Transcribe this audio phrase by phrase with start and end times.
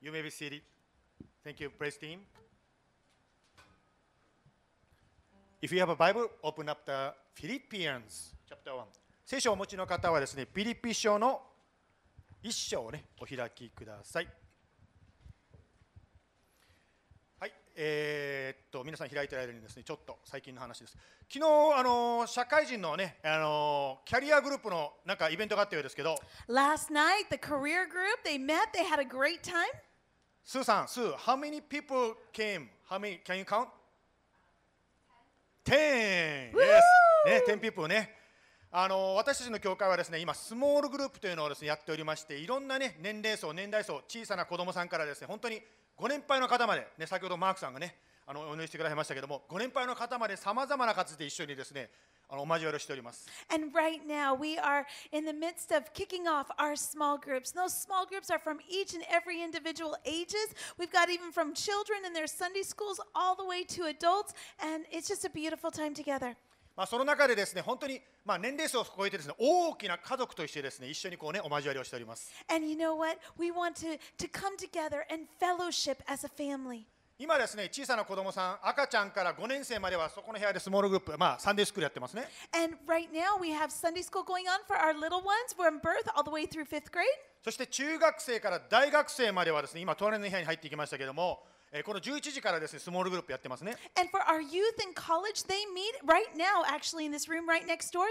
[0.00, 0.60] You may be seated.
[1.42, 2.20] Thank you, praise team.
[5.62, 8.84] If you have a Bible, open up the Philippians chapter 1.
[9.24, 11.40] 聖書をお持ちの方はですね、ピリピ書の
[12.42, 14.28] 一章をね、お開きください。
[17.40, 20.96] はい、えーっと皆さん開いてる間にですね、ちょっと最近の話です。
[21.28, 26.16] 昨日あの社会人のね、あのキャリアグループのなんかイベントがあったようですけど、
[26.48, 29.64] Last night, the career group, they met, they had a great time.
[30.46, 32.68] スーさん、スー、how many people came?
[32.88, 33.20] How many?
[33.24, 33.66] Can you count?
[35.64, 36.52] Ten.
[36.52, 36.80] Yes.
[37.26, 38.14] ね、ten people ね。
[38.70, 45.60] あの私たちの教会はですね、今スモールグループというのをですねやっておりまして、いろんなね年齢層、年代層、小さな子供さんからですね、本当に
[45.96, 51.90] ご年配の方までね、先ほどマークさんがね、あのお祈りしてくださいましたけども、ご年配の方までさまざまな形で一緒にですね、
[52.31, 53.27] あのお交わりをしております。
[53.49, 57.51] And right now, we are in the midst of kicking off our small groups.
[57.51, 60.55] Those small groups are from each and every individual ages.
[60.79, 64.85] We've got even from children in their Sunday schools all the way to adults, and
[64.91, 66.37] it's just a beautiful time together.
[66.77, 72.31] まあその中でですね、本当にまあ年齢層を超えてですね、大きな家族としてですね、一緒にこうねお交わりをしております。
[72.47, 73.19] And you know what?
[73.37, 76.85] We want to, to come together and fellowship as a family.
[77.18, 82.28] 今ですね、小さな子供さん、赤ちゃんから5年生まではそこの部屋でスモールグループ、まあ、サンデースクールやってますね。
[87.42, 91.42] そして中学生から大学生まではですね、今、隣の部屋に入ってきましたけども、
[91.72, 93.78] えー、この11時からですね、スモールグループやってますね。
[94.94, 95.42] College,
[96.04, 98.08] right now, actually, room, right、door,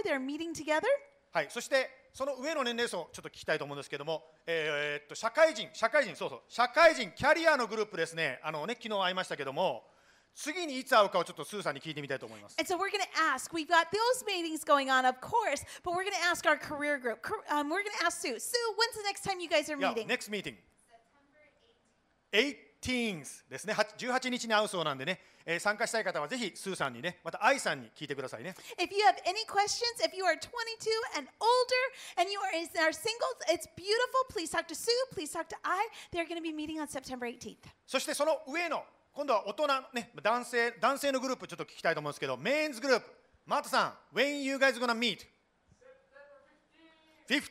[1.31, 9.83] はい、そして、その上の年齢層ちょっと聞きたいと思うんですけども、えーえーっと社会人、社会人、そうそう、社会人キャリアのグループですね、あのね昨日会いましたけども、
[10.33, 12.55] 次にいつ会うかをちょっとスーさんに聞いてみたいと思います。
[12.57, 16.05] And so we're going to ask, we've got those meetings going on, of course, but we're
[16.05, 17.19] going to ask our career group.
[17.51, 18.39] Um, we're going to ask Sue.
[18.39, 20.07] Sue, when's the next time you guys are いや、meeting?
[22.85, 23.23] Next meeting。
[23.25, 28.55] 18ですね、は18日に会うそうなんでね、えー参加したい方はぜひスーさんにね、また愛さんに聞いてくださいね。
[28.77, 32.51] If you have any questions, if you are 22 and older and you are,
[32.87, 34.25] are singles, it's beautiful.
[34.29, 34.91] Please talk to Sue.
[35.13, 35.87] Please talk to I.
[36.11, 37.57] They're going to be meeting on September 18th.
[37.85, 43.05] そしてその上の、今度は大人、ね、男性男性のグループちょっと聞きたいと思うんですけど、メンズグループ、
[43.45, 45.19] マートさん、When you guys gonna meet?
[47.29, 47.41] 15th!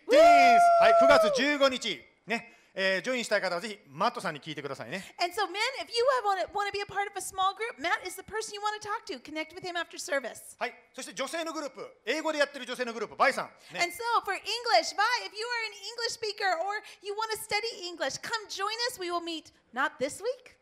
[0.80, 5.03] はい、9月15日、ねえージョインしたい方はぜひマットさんに聞いてくださいね。
[5.19, 7.51] And so, men, if you want to, want to be a part of a small
[7.57, 9.19] group, Matt is the person you want to talk to.
[9.19, 10.55] Connect with him after service.
[10.59, 13.49] はい、そして女性のグループ、英語でやってる女性のグループ、バイさん。
[13.73, 17.39] ね And so, for English, Vi, if you are an English speaker or you want to
[17.41, 18.99] study English, come join us.
[18.99, 20.55] We will meet not this week,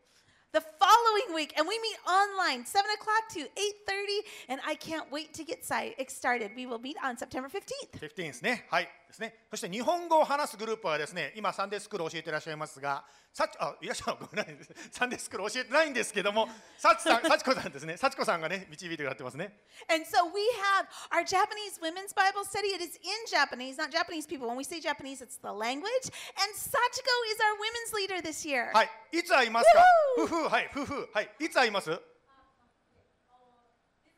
[0.52, 4.24] the following week, and we meet online, seven o'clock to eight thirty.
[4.48, 6.56] And I can't wait to get si- started.
[6.56, 7.92] We will meet on September fifteenth.
[8.00, 8.66] 15ですね。
[8.70, 8.88] はい。
[9.13, 9.35] ですね。
[9.51, 14.75] そして日本語を話すグループはですね、今サンデースクールを教えていらっしゃいますが、さっあいらっしゃるごめんなさい。
[14.91, 17.95] サンデースクール教えてないんですけども、さちさん、さちこさんですね。
[17.97, 19.53] さちこさんがね導いてくださってますね。
[19.87, 22.73] And so we have our Japanese women's Bible study.
[22.73, 24.47] It is in Japanese, not Japanese people.
[24.47, 26.09] When we say Japanese, it's the language.
[26.41, 28.73] And Sachiko is our women's leader this year.
[28.73, 28.89] はい。
[29.11, 29.83] いつ会いますか。
[30.17, 31.29] 夫婦はい夫婦はい。
[31.39, 31.91] いつ会います。
[31.91, 32.01] This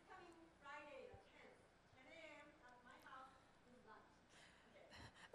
[0.08, 1.60] coming Friday, the 10th,
[2.00, 2.48] 10 a.m.
[2.64, 3.36] at my house
[3.68, 4.08] with lunch.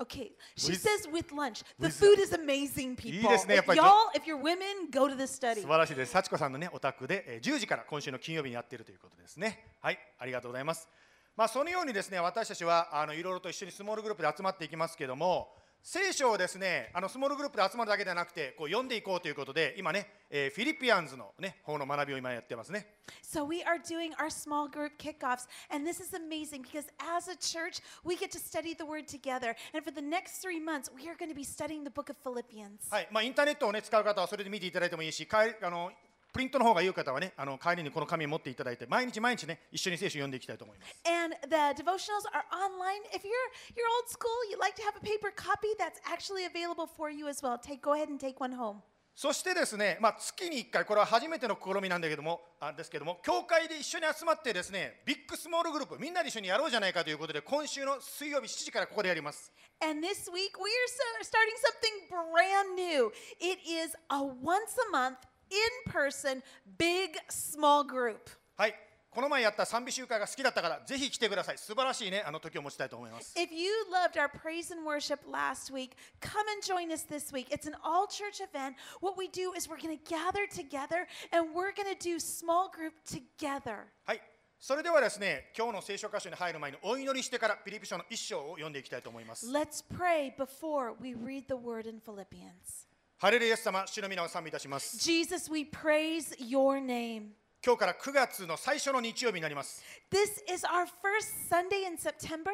[0.00, 1.62] Okay, she With- says with lunch.
[1.78, 3.28] The food is amazing, people.
[3.28, 3.80] ですね、やっぱり。
[3.80, 5.60] Y'all, if you're women, go to this study.
[5.60, 6.12] 素晴らしいです。
[6.12, 9.74] 幸子さんのねお宅で、えー10時から今週の金曜日にやっているということですね。
[9.80, 10.88] はい、ありがとうございます。
[11.36, 22.86] まあそのようにですね、私たちはあのいろいろと一緒にスモールグループで集まっていきますけども、聖書をですね、あのスモールグループで集まるだけではなくて、こう読んでいこうということで、今ね、えーフィリピアンズのね方の学びを今やってますね。
[23.22, 27.80] So we are doing our small group kickoffs, and this is amazing because as a church,
[28.04, 29.56] we get to study the Word together.
[29.74, 32.16] And for the next three months, we are going to be studying the book of
[32.22, 32.90] Philippians.
[32.90, 35.90] はい、まあインターネットをね使う方はそれで見ていただいてもいいし、帰りあの
[36.32, 40.94] プリントの方がいい方はね、あの帰りにこの紙を持っていただいて、毎日毎日ね一緒に聖書を読んでいきたいと思います。
[41.04, 43.02] And the devotionals are online.
[43.12, 43.30] If you're
[43.74, 47.28] you're old school, you'd like to have a paper copy, that's actually available for you
[47.28, 47.58] as well.
[47.58, 48.82] Take go ahead and take one home.
[49.20, 59.52] そしてですね、まあ、月に1回、これは初めての試みなんだけども、あですけども、教会で一緒に集まってですね、ビッグスモールグループ、みんなで一緒にやろうじゃないかということで、今週の水曜日7時からここでやります。
[59.82, 62.00] And this week, we are starting something
[62.32, 63.12] brand new.
[63.40, 65.16] It is a once a month,
[65.49, 66.41] in person,
[66.77, 68.19] big, small group.
[68.57, 68.75] はい、
[69.09, 71.57] この前やった賛美集会が好きだったから、ぜひ来てください。
[71.57, 73.33] 素晴らしいね、あの時を持ちたいと思います。
[73.37, 77.47] If you loved our praise and worship last week, come and join us this week.
[77.49, 78.75] It's an all church event.
[78.99, 82.69] What we do is we're going to gather together and we're going to do small
[82.69, 83.85] group together.
[84.05, 84.21] はい、
[84.59, 89.49] それではですね、今日の聖書箇所に入る前にお祈りしてから、ピリピ書の一章を読んでいきたいと思います。
[89.49, 92.87] Let's pray before we read the word in Philippians.
[93.20, 97.32] ハレルヤイエス様主の皆を賛美いたします Jesus, we praise your name.
[97.62, 102.50] 今日から9月の最初の日曜日になります This is our first Sunday in September.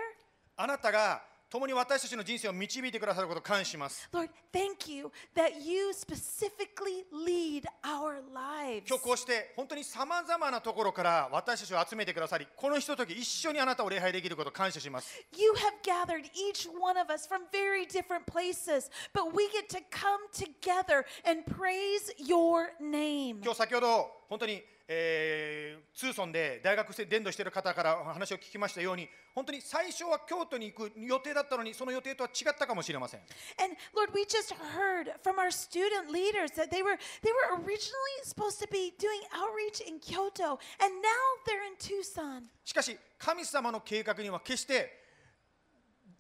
[0.57, 8.83] あなたが共に私たちの人生を導いてくださることを感謝します Lord, thank you that you specifically lead our lives.
[8.89, 19.69] 今日こうして本当にさまざまなところから私たちを集めてくださりこのひととき一緒にあなたを礼拝できることを感謝します You have gathered each one of us from very different places, but we get
[19.71, 23.41] to come together and praise your name.
[23.43, 33.21] 今日先ほど本当に、えー、ツーソンで大学生伝道している方からお話を聞きましたように本当に最初は京都に行く予定だったのにその予定とは違ったかもしれません
[33.63, 38.17] And Lord, we just heard from our student leaders that they were they were originally
[38.25, 41.09] supposed to be doing outreach in Kyoto, and now
[41.47, 42.43] they're in Tucson.
[42.65, 45.07] しかし神様の計画には決して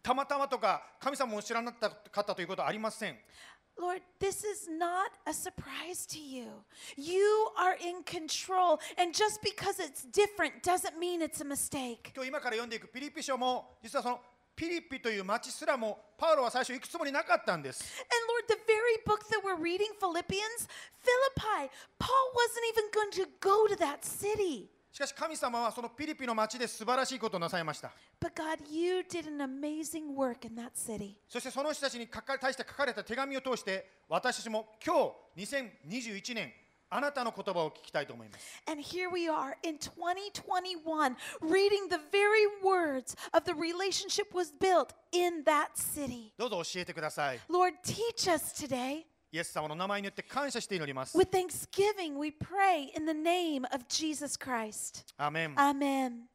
[0.06, 3.17] たまたまとか神様も知らなかったということはありません
[3.80, 6.46] Lord, this is not a surprise to you.
[6.98, 12.12] You are in control, and just because it's different doesn't mean it's a mistake.
[12.13, 14.19] 今日今から読んでいくピリピ書も実はその
[14.56, 20.68] ピリピという町すらもパウロは最初行くつもりなかったんです And Lord, the very book that we're reading, Philippians,
[21.02, 24.69] Philippi, Paul wasn't even going to go to that city.
[24.97, 27.93] しかし神様はそのピリピの町で素晴らしいことをなさいました。
[31.29, 35.55] そしてその人たちに対して書かれた手紙を通して、私たちも今日
[36.01, 36.51] 2021年、
[36.89, 38.63] あなたの言葉を聞きたいと思います。
[46.39, 47.41] どうぞ教えてください。
[49.32, 55.05] イエス様の名前によって感謝して祈ります With thanksgiving, we pray in the name of Jesus Christ.
[55.17, 56.26] アーメン Amen.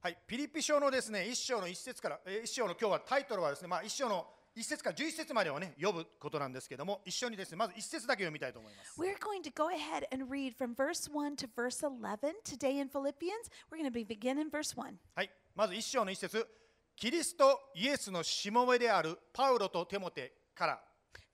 [0.00, 4.26] はい、ピリピ書のですね一章の一節から、えー一章の今日はタイトルはですね、まあ、一章の
[4.56, 8.98] 一節から十一節までをね読むことなんですけども一緒にですねまず一節だけ読みたいと思います。
[8.98, 13.50] We're going to go ahead and read from verse 1 to verse 11 today in Philippians.
[13.70, 14.94] We're going to be begin in verse 1.
[15.14, 16.46] はい、まず一章の一節
[16.96, 20.80] キリストイエスのしもべであるパウロとテモテから、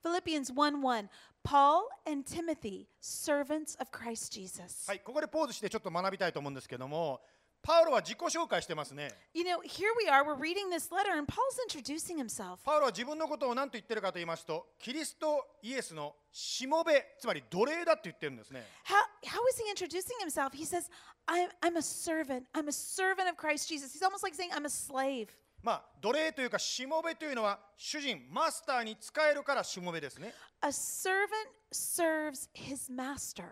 [0.02, 1.08] Philippians 1 1.
[1.44, 4.86] Paul and Timothy, servants of Christ Jesus.
[4.86, 7.20] はい、ここでポーズしてちょっと学びたいと思うんですけども
[7.62, 9.12] パウロは自己紹介してますね。
[9.34, 12.58] You know, here we are, we're reading this letter, and Paul's introducing himself.
[12.64, 18.64] パウロは自分のことを何と言ってるかと言いますとキリストイエスのしもべつまり奴隷だって言ってるんですね。
[18.84, 18.94] How,
[19.24, 20.52] how is he introducing himself?
[20.52, 20.90] He says,
[21.28, 22.44] I'm, I'm a servant.
[22.52, 23.92] I'm a servant of Christ Jesus.
[23.92, 25.28] He's almost like saying, I'm a slave.
[25.63, 30.33] まあ奴隷というかしもべというのは主人マスターに使えるからしもべですね。
[30.61, 31.27] A servant
[31.71, 33.45] serves his master.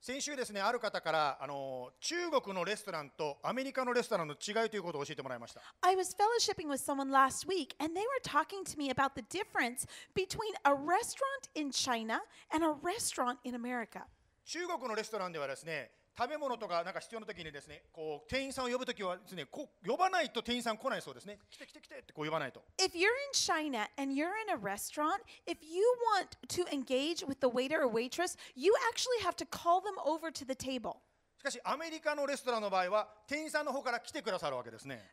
[0.00, 5.62] 先週ですねある方からあの中国のレストランとアメリカのレストランの違いということを教えてもらいました。
[5.80, 9.86] I was fellowshipping with someone last week, and they were talking to me about the difference
[10.14, 12.20] between a restaurant in China
[12.52, 14.02] and a restaurant in America.
[14.44, 25.82] 中国のレストランではですね食べ物とかなんか必要な時にですねこう店員さんを呼ぶ時はですねこう呼ばないと店員さん来ないそうですね来て来て来てってこう呼ばないと If you're in China and you're in a restaurant, if you
[26.14, 30.30] want to engage with the waiter or waitress, you actually have to call them over
[30.30, 31.00] to the table.
[31.44, 35.10] しかし、アメリカのレストランの場合は、店員さんの方から来てくださるわけですね。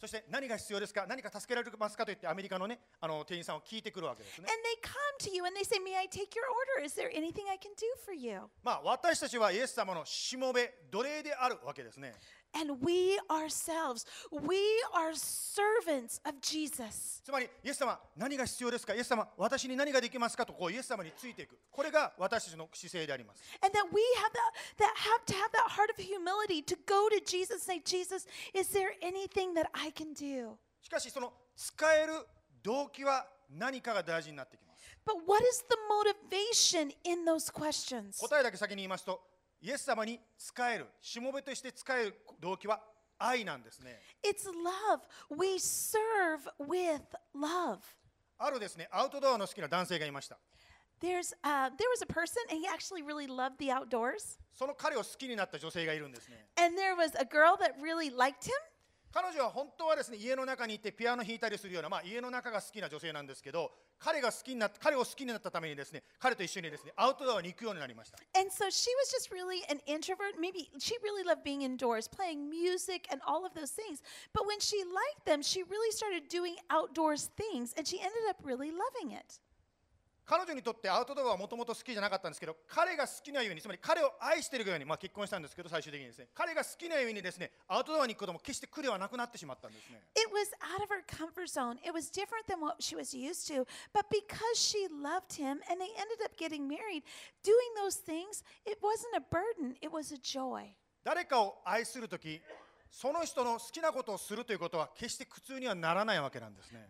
[0.00, 1.04] そして、何が必要ですか？
[1.06, 4.48] 何か助けられますかと言って、アメリカの,、ね、あの店員さんを聞いてくるわけですね。
[8.62, 12.14] まあ、私たちはイエス様のしもべ、奴隷であるわけですね。
[12.53, 14.57] And we ourselves, we
[14.93, 17.21] are servants of Jesus.
[17.23, 26.75] つまりイエス様何が必要ですかイエス様私に何ができますかとこうイエス様についていくこれが私たちの姿勢であります And that we have that, that have to have that heart of humility to
[26.87, 30.55] go to Jesus and say, Jesus, is there anything that I can do?
[30.81, 32.25] しかしその使える
[32.63, 38.17] 動機は何かが大事になってきます But what is the motivation in those questions?
[38.19, 39.21] 答えだけ先に言いますと
[39.62, 42.80] イエス様に使えるしもべとして使える動機は
[43.18, 45.00] 愛なんですね It's love.
[45.30, 47.00] We serve with
[47.34, 47.78] love.
[48.38, 50.36] あるですねアウトドアの好きな男性がいました
[51.00, 54.38] There's uh, there was a person and he actually really loved the outdoors.
[54.52, 58.52] その彼を好きになった女性がいるんですね And there was a girl that really liked him.
[59.12, 70.40] 彼女は本当はですね家の中にいてピアノ弾いたりするような、まあ、家の中が好きな女性なんですけど彼が好きになっ彼を好きになったためにですね彼と一緒にですねアウトドアに行くようになりました And so she was just really an introvert.
[70.40, 74.00] Maybe she really loved being indoors, playing music and all of those things.
[74.32, 78.40] But when she liked them, she really started doing outdoors things and she ended up
[78.42, 79.38] really loving it.
[80.24, 91.78] 彼女にとってアウトドアはもともと好きじゃなかったんですけど彼が好きなゆえにつまり彼を愛しているがゆえに、まあ、結婚したんですけど最終的にですね彼が好きなゆえにですねアウトドアに行くことも決して苦ではなくなってしまったんですね It was out of her comfort zone.
[91.84, 93.66] It was different than what she was used to.
[93.92, 97.02] But because she loved him and they ended up getting married,
[97.42, 100.76] doing those things, it wasn't a burden, it was a joy.
[101.04, 102.40] 誰かを愛するとき
[102.92, 106.86] その人の好きなことをするということは決して苦痛にはならないわけなんですね。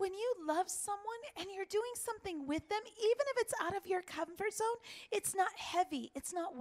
[4.51, 4.77] Zone,
[5.13, 6.53] it's not heavy, it's not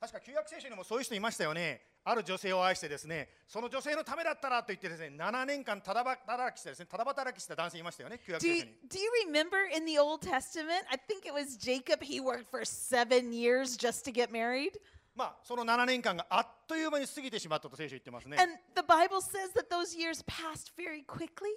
[0.00, 1.80] 確か旧約聖書にもそういう人いましたよね。
[2.04, 8.60] ある女性を愛してですね、その女性のためだったらと言ってですね、7年間ただ,ばただ,らきしてですねただ働きした男性いましたよね、旧約聖書に。
[8.60, 10.84] Do you, do you remember in the Old Testament?
[10.90, 14.78] I think it was Jacob, he worked for seven years just to get married.
[15.18, 21.50] まあその7年間があっという間に過ぎてしまったと聖書言ってますね And the Bible says that those years passed very quickly.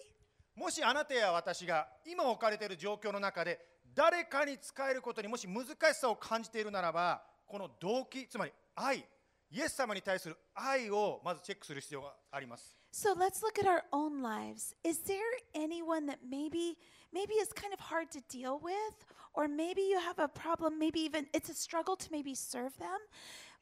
[0.55, 3.59] もしあなたや私が今置かれている状況の中で
[3.93, 9.05] 誰かに使えることにもし難しさを感じているならばこの動機つまり愛
[9.51, 14.75] イエス様に対する愛をまずチェックする必要があります So let's look at our own lives.
[14.83, 15.17] Is there
[15.53, 16.77] anyone that maybe
[17.13, 20.99] maybe is kind of hard to deal with or maybe you have a problem, maybe
[20.99, 22.99] even it's a struggle to maybe serve them?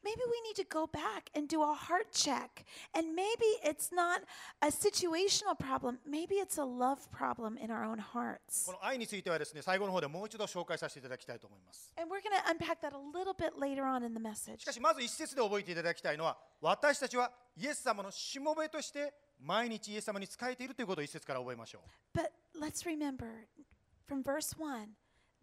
[0.03, 2.63] Maybe we need to go back and do a heart check.
[2.93, 4.21] And maybe it's not
[4.61, 5.97] a situational problem.
[6.05, 8.67] Maybe it's a love problem in our own hearts.
[8.67, 14.59] この愛についてはですね最後の方でもう一度紹介させていただきたいと思います And we're going to unpack that a little bit later on in the message.
[14.59, 21.79] しかしまず一節で覚えていただきたいのは私たちはイエス様のしもべとして毎日イエス様に仕えているということを一節から覚えましょ
[22.15, 23.47] う But let's remember
[24.07, 24.89] from verse 1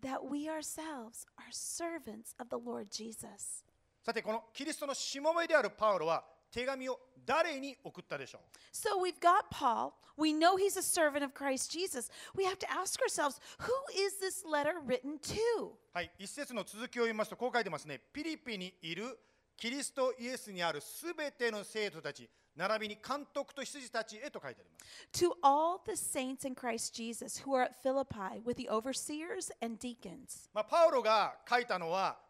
[0.02, 3.64] that we ourselves are servants of the Lord Jesus.
[4.07, 9.91] さてこのキリストのしもべであるパウロは手紙を誰に送ったでしょう So we've got Paul.
[10.17, 12.09] We know he's a servant of Christ Jesus.
[12.33, 15.73] We have to ask ourselves, who is this letter written to?
[15.93, 17.99] はい、一節の続きを読みますとこう書いてますね。
[18.13, 19.19] ピリピにいる
[19.57, 25.25] キリストイエスにあるすべての生徒たち、並びに監督と羊たちへと書いてあります。
[25.25, 30.49] To all the saints in Christ Jesus who are at Philippi with the overseers and deacons.
[30.53, 32.25] まあ、パウロが書いたのは、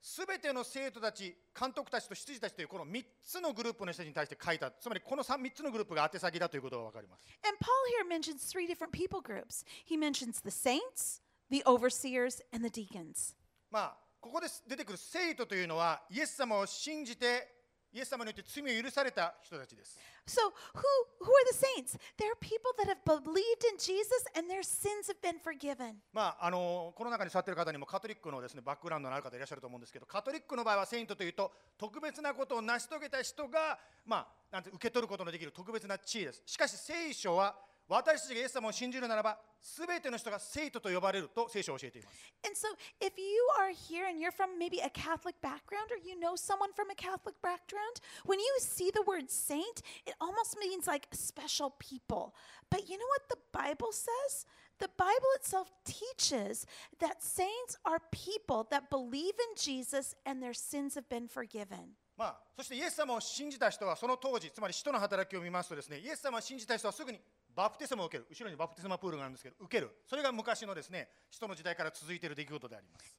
[0.00, 7.26] すべての生徒たち、監督たちと羊たちというこの3つのグループの人に対して書いた、つまりこの 3, 3つのグループが宛先だということが分かります。
[7.46, 9.64] And Paul here mentions three different people groups.
[9.84, 13.34] He mentions the saints, the overseers, and the deacons.
[13.70, 17.57] まあ、ここで出てくる生徒というのは、イエス様を信じて、
[17.92, 19.98] イエス様によって罪を許された人たちです。
[20.26, 20.82] So, who
[21.20, 21.98] who are the saints?
[22.18, 25.94] They're people that have believed in Jesus and their sins have been forgiven.
[26.12, 37.56] まあ、あのこの中に座っている方にもカトリックのです、ね、バックグラウンドのある方いらっしゃると思うんですけどカトリックの場合はセイントというと特別なことを成し遂げた人が、まあ、なんて受け取ることのできる特別な地位ですしかし聖書は
[37.88, 42.68] 私たちがイエス様を信じるならば全ての人が生徒と呼ばれると聖書は教えています And so,
[43.00, 46.72] if you are here and you're from maybe a Catholic background or you know someone
[46.74, 51.74] from a Catholic background, when you see the word saint, it almost means like special
[51.80, 52.34] people.
[52.70, 54.44] But you know what the Bible says?
[54.78, 56.66] The Bible itself teaches
[57.00, 61.96] that saints are people that believe in Jesus and their sins have been forgiven.
[62.18, 67.20] まあ、そしてイエス様を信じた人はその当時つまり使徒の働きを見ますとですねイエス様を信じた人はすぐに
[67.58, 68.26] バプテスマを受ける。
[68.30, 69.90] 後ろにバプテスマプールがんですけど受ける。
[70.06, 73.16] それが昔のですね人の時代から続いている出来事であります。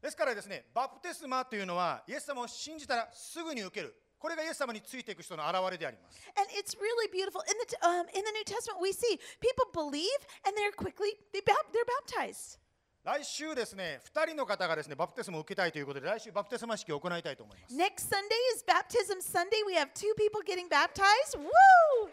[0.00, 3.94] ですからですねバプテスマというのはイエス様を信じたらすぐに受ける。
[4.18, 6.18] これがイエス様についていく人の現れであります。
[6.34, 7.42] And it's really beautiful.
[7.42, 10.08] In the,、um, in the New Testament we see people believe
[10.46, 12.59] and they're quickly they're baptized.
[13.02, 17.74] 来週ですね、2人の方がですね、バプテスマを受けたいということで、来週バプテスマ式を行いたいと思います。
[17.74, 19.64] Next Sunday is Baptism Sunday.
[19.66, 21.38] We have two people getting baptized.
[21.38, 22.10] Woo!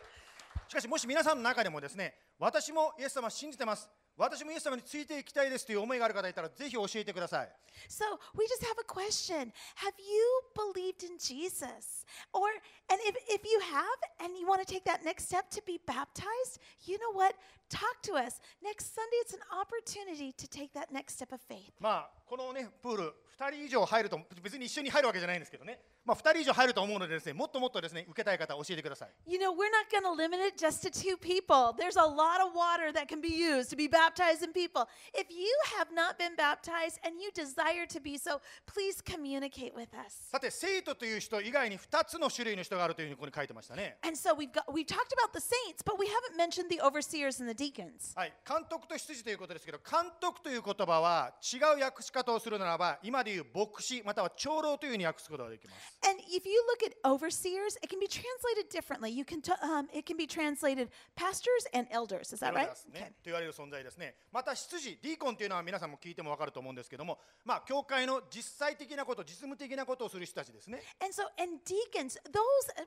[0.70, 3.90] しかし、もし皆さんの中でもですね、私もイエス様を信じてます。
[4.16, 7.50] 私もイエス様についていきたいですという思いがある方いたら、ぜひ教えてください。
[7.90, 9.52] So we just have a question.
[9.76, 10.24] Have you
[10.56, 12.06] believed in Jesus?
[12.34, 12.48] Or
[12.90, 15.80] and if, if you have and you want to take that next step to be
[15.86, 17.36] baptized, you know what?
[17.73, 18.39] Talk to us.
[18.63, 21.73] Next Sunday it's an opportunity to take that next step of faith.
[21.81, 29.11] まあ、このね、プール、2人以上入ると、別に一緒に入るわけじゃないんですけどね、まあ、2人以上入ると思うのでですね、もっともっとですね、受けたい方、教えてください。
[29.27, 31.73] You know, we're not going to limit it just to two people.
[31.73, 34.87] There's a lot of water that can be used to be baptized in people.
[35.15, 35.49] If you
[35.79, 40.29] have not been baptized and you desire to be so, please communicate with us.
[40.31, 43.97] さて、生徒という人以外に2つの種類の人があるというふうにここに書いてましたね。
[44.03, 47.41] And so we've got we've talked about the saints, but we haven't mentioned the overseers
[47.41, 48.16] and the deacons.
[48.16, 59.12] はい、監督と執事ということですけど監督という言葉は違う訳し方をするならば今でいう牧師または長老というふうに訳すことができます And if you look at overseers, it can be translated differently.
[59.12, 62.32] You can um, it can be translated pastors and elders.
[62.34, 62.70] Is that right?
[62.94, 72.42] ねと言われる存在ですねまた執事ディーコンというのは皆さんも聞いても分かると思うんですけどもまあ教会の実際的なこと実務的なことをする人たちですね And so, and deacons, those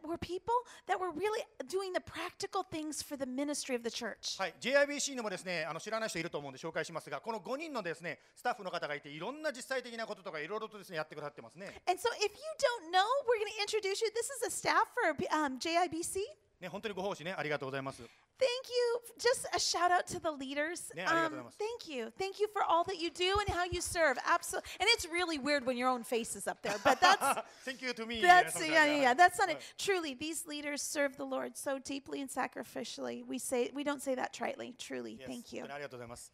[0.07, 0.55] were people
[0.87, 4.39] that were really doing the practical things for the ministry of the church.
[4.39, 14.11] はい、JIBC にもですねあの知らない人いると思うんで紹介しますがこの5人のですねスタッフの方がいていろんな実際的なこととかいろいろとですねやってくださってますね And so, if you don't know, we're going to introduce you.
[14.13, 16.50] This is a staff for um, JIBC.
[16.60, 18.02] ね本当にご奉仕ねありがとうございます
[18.38, 19.00] Thank you.
[19.18, 20.92] Just a shout out to the leaders.
[20.92, 21.58] Um, ね、ありがとうございます。
[21.58, 22.12] thank you.
[22.20, 24.18] Thank you for all that you do and how you serve.
[24.26, 24.70] Absolutely.
[24.82, 27.94] And it's really weird when your own face is up there, but that's Thank you
[27.94, 29.14] to me that's sometimes, yeah, yeah, は yeah.
[29.14, 29.62] い That's not はい it.
[29.78, 33.24] Truly, these leaders serve the Lord so deeply and sacrificially.
[33.26, 34.76] We say we don't say that tritely.
[34.78, 35.62] Truly, Yes, thank you.
[35.62, 36.34] 本当にありがとうございます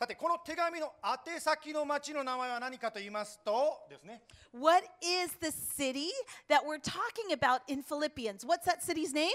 [0.00, 4.20] さてこの手紙の宛先の町の名前は何かと言いますとですね
[4.52, 6.10] What is the city
[6.48, 8.44] that we're talking about in Philippians?
[8.44, 9.30] What's that city's name?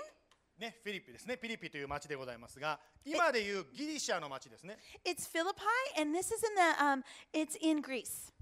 [0.59, 5.63] ねフィリピですねフィリピという町でございますが今でいうギリシャの町ですね It's Philippi,
[6.01, 8.33] and this is in the um, it's in Greece.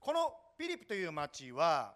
[0.00, 1.94] このフィリピという町は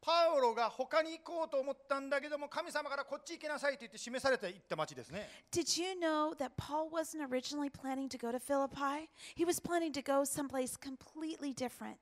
[0.00, 9.08] パウロが他に行こうと思ったんだけども神様からこっち行きなさいと言って示されていった町ですね Did you know that Paul wasn't originally planning to go to Philippi?
[9.34, 11.96] He was planning to go someplace completely different.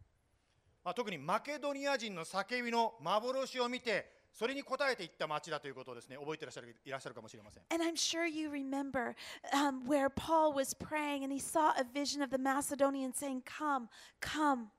[0.84, 9.15] まあ、特にマケドニア人の叫びの幻を見てそれに応えていった町だということをですね覚えていらっしゃるいらっしゃるかもしれません And I'm sure you remember
[9.51, 13.89] um, where Paul was praying and he saw a vision of the Macedonians saying, Come,
[14.21, 14.69] come.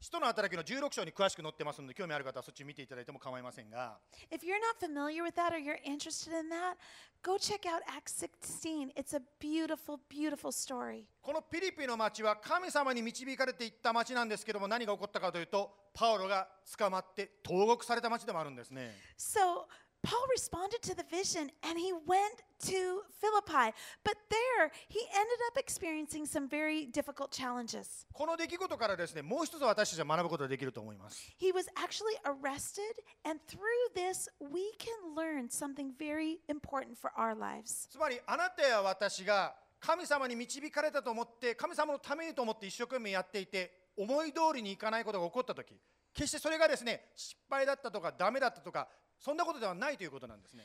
[0.00, 3.98] 使徒の働きの16章に詳しく載ってますので興味ある方はそっち見ていただいても構いませんが
[4.30, 6.76] If you're not familiar with that or you're interested in that,
[7.22, 8.92] go check out Acts 16.
[8.96, 11.04] It's a beautiful, beautiful story.
[11.20, 16.46] このピリピの町は神様に導かれていった町なんですけども何が起こったかというとパウロが
[16.78, 19.64] 捕まって投獄された町でもあるんですね So
[20.03, 23.71] Paul responded to the vision and he went to Philippi.
[24.03, 28.05] But there, he ended up experiencing some very difficult challenges.
[28.11, 32.83] この出来事からですねもう一つ私たちは学ぶことができると思います He was actually arrested,
[33.23, 33.61] and through
[33.95, 37.87] this, we can learn something very important for our lives.
[37.89, 45.75] つまりあなたや私が神様に導かれたと思って神様のためにと思って一生懸命やっていて思い通りにいかないことが起こった時
[46.13, 48.87] 決してそれがですね失敗だったとかダメだったとか
[49.19, 50.63] そんなことではないということなんですね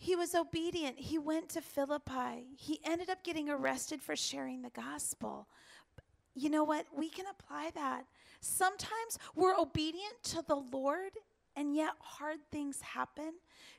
[0.00, 0.94] He was obedient.
[0.96, 2.46] He went to Philippi.
[2.56, 5.46] He ended up getting arrested for sharing the gospel.
[6.36, 6.86] You know what?
[6.96, 8.04] We can apply that.
[8.40, 11.18] Sometimes we're obedient to the Lord,
[11.56, 13.32] and yet hard things happen.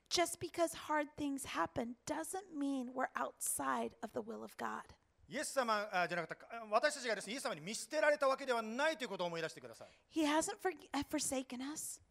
[0.09, 4.83] Just because hard things happen doesn't mean we're outside of the will of God.
[5.29, 9.87] イエス様あじゃなくてあ私たちがですねイエス様に見捨てられたわけではないということを思い出してください
[10.19, 12.01] He hasn't for- uh, forsaken us.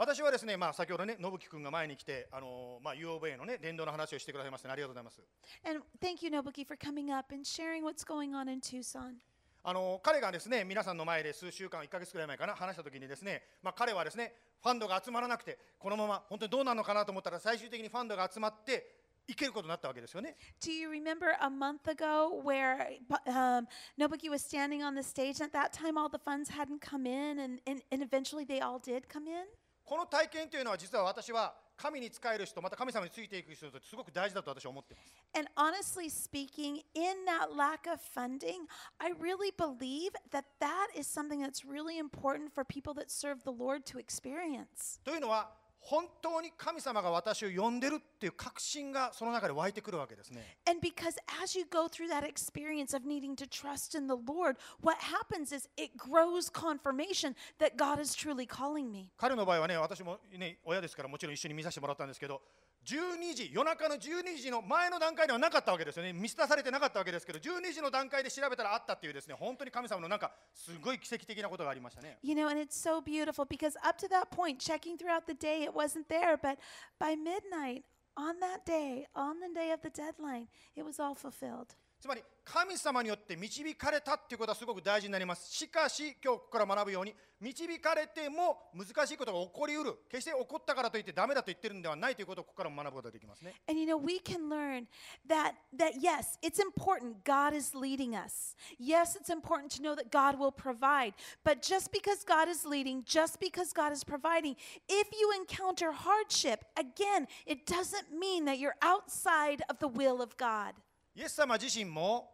[0.00, 5.20] 私はですね、まあ、先ほどね、信樹君が前に来て、あのまあ、UOV のね、伝道の話をしてくださいまして、ありがとうございます。
[5.62, 9.16] And thank you, Nobuki, for coming up and sharing what's going on in Tucson.
[9.62, 14.32] あの彼がですね、皆さんの前で数週間、1ヶ月くらい前かな、話したときにですね、まあ、彼はですね、
[14.62, 20.34] ファンドが集まらなくて、このまま本当にどうなるのかなと思ったら、最終的にファンドが集まって、行けることになったわけですよね。
[20.62, 25.42] Do you remember a month ago where um, Nobuki was standing on the stage?
[25.42, 28.78] At that time, all the funds hadn't come in, and, and, and eventually they all
[28.78, 29.44] did come in.
[29.90, 35.12] この体験というのは、実は私は神に仕える人、また神様についていく人にとすごく大事だと私は思っています。
[35.34, 38.68] And honestly speaking, in that lack of funding,
[39.00, 43.50] I really believe that that is something that's really important for people that serve the
[43.50, 45.00] Lord to experience.
[45.02, 45.50] というのは、
[45.80, 50.58] 本当に神様が私を呼んでるっていう確信がその中で湧いてくるわけですね。
[50.68, 54.98] And because as you go through that experience of needing to trust in the Lord, what
[55.00, 59.08] happens is it grows confirmation that God is truly calling me.
[59.16, 62.42] 彼の場合はね、私もね、親ですからもちろん一緒に見させてもらったんですけど、
[62.86, 66.12] 12時、夜中の12時の前の段階ではなかったわけですよね。
[66.12, 72.18] 見捨されてなかったわけですけど、12時の段階で調べたらあったっていうですね、本当に神様のなんか、すごい奇跡的なことがありましたね。
[72.22, 75.72] You know, and it's so beautiful because up to that point, checking throughout the day, it
[75.72, 76.36] wasn't there.
[76.36, 76.58] But
[76.98, 77.84] by midnight,
[78.16, 81.74] on that day, on the day of the deadline, it was all fulfilled.
[82.00, 85.52] つまり、神様によって導かれたっていうことはすごく大事になります。
[85.54, 89.94] しかし、今日ここから学ぶように、導かれても難しいことが起こりうる。
[90.10, 93.54] 決して起こったからといってダメだと言ってるんではないということをここから学ぶことができますね。
[93.68, 94.86] And you know, we can learn
[95.28, 98.56] that that yes, it's important God is leading us.
[98.78, 101.12] Yes, it's important to know that God will provide.
[101.44, 104.56] But just because God is leading, just because God is providing,
[104.88, 110.36] if you encounter hardship, again, it doesn't mean that you're outside of the will of
[110.38, 110.74] God.
[111.14, 112.30] イエス様自身も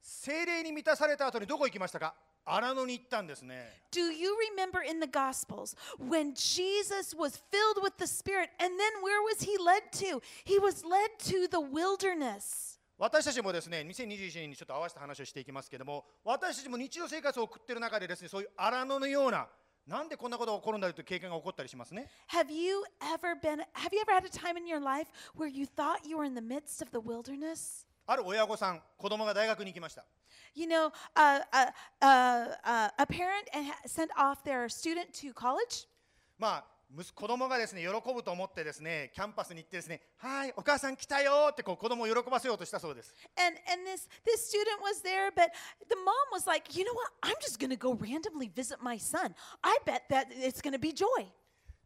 [0.00, 8.78] 精霊に満たされた後にどこ行きましたか荒野に行ったんですね Do you remember in the Gospels when Jesus was filled with the Spirit and
[8.78, 10.20] then where was he led to?
[10.44, 12.78] He was led to the wilderness.
[12.98, 19.48] 私たちもですね2021年にちょっと合わせた話をしていきますけども私たちも日常生活を送っている中でですねそういう荒野のような
[19.86, 25.66] なんでこんなことが起こるんだろうという経験が起こったりしますね Have you ever been have you ever had a time in your life where you
[25.66, 27.86] thought you were in the midst of the wilderness?
[28.07, 30.03] ある親御さん子供が大学に行きました
[30.53, 35.33] You know, uh, uh, uh, uh, a parent and ha- sent off their student to
[35.33, 35.87] college.
[36.37, 45.51] まあ息子供がですね喜ぶと思ってですねキャンパスに行ってですねはいお母さん来たよってこう子供を喜ばせようとしたそうです And and this this student was there, but
[45.87, 47.11] the mom was like, you know what?
[47.23, 49.33] I'm just gonna go randomly visit my son.
[49.63, 51.31] I bet that it's gonna be joy.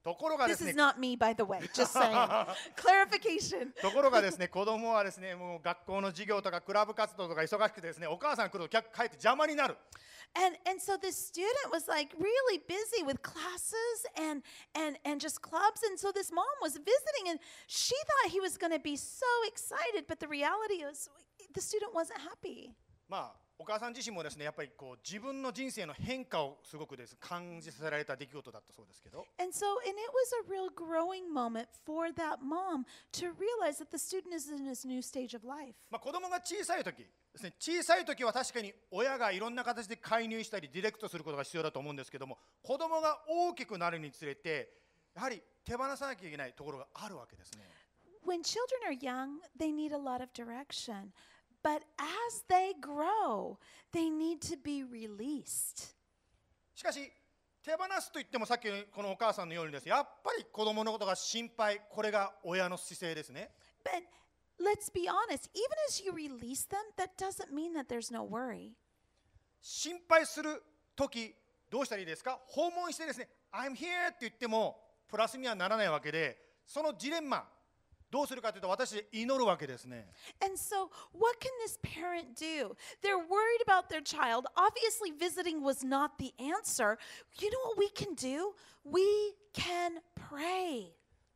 [0.04, 1.60] ところがで This すね is not me, by the way.
[1.74, 2.13] Just saying.
[2.76, 3.74] Clarification.
[3.82, 9.76] ところがですね子供はですねもう学校の授業とかクラブ活動とか忙しくてですねお母さん来ると帰って邪魔になる
[10.36, 14.43] And and so this student was like really busy with classes and
[14.76, 15.82] and and just clubs.
[15.82, 20.06] And so this mom was visiting and she thought he was gonna be so excited,
[20.08, 21.10] but the reality is
[21.54, 22.76] the student wasn't happy.
[23.08, 33.27] まあ お母さん自身もですねやっぱりこう自分の人生の変化をすごくです感じさせられた出来事だったそうですけど And so, and it was a real growing moment for that mom to
[33.37, 35.75] realize that the student is in his new stage of life.
[35.90, 44.73] まあ子供が小さい時ですね小さい時は確かに親がいろんな形で介入したりディレクトすることが必要だと思うんですけども子供が大きくなるにつれて
[45.14, 47.68] やはり手放さなきゃいけないところがあるわけですね
[48.27, 51.12] When children are young, they need a lot of direction.
[51.62, 53.59] But as they grow,
[53.92, 55.94] they need to be released.
[56.75, 57.12] しかし
[57.62, 63.51] 手放すと言ってもさっきのこのお母さんのようにですねやっぱり子供のことが心配これが親の姿勢ですね
[63.85, 64.05] But
[64.59, 68.73] let's be honest, even as you release them, that doesn't mean that there's no worry.
[69.61, 70.62] 心配する
[70.96, 71.35] 時
[71.68, 77.46] どうしたらいいですか訪問してですね「I'm here」って言ってもプラスにはならないわけでそのジレンマ
[78.11, 80.09] どうするかというと私で祈るわけですね。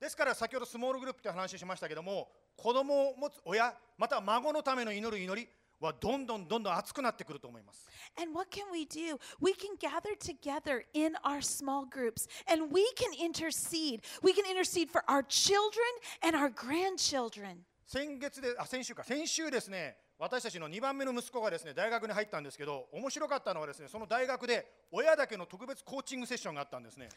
[0.01, 5.49] ですから先ほどスモールグループって話しましたけども子供を持つ親または孫のための祈り祈り
[5.84, 7.88] はどんどんどんどん熱くなってくると思います
[8.22, 9.18] And what can we do?
[9.40, 14.02] We can gather together in our small groups and we can intercede.
[14.22, 15.88] We can intercede for our children
[16.22, 17.64] and our grandchildren.
[17.86, 27.11] 先月であ先週か先週ですね 私たちの2番目の息子がですね大学に入ったんですけど面白かったのはですねその大学で親だけの特別コーチングセッションがあったんですね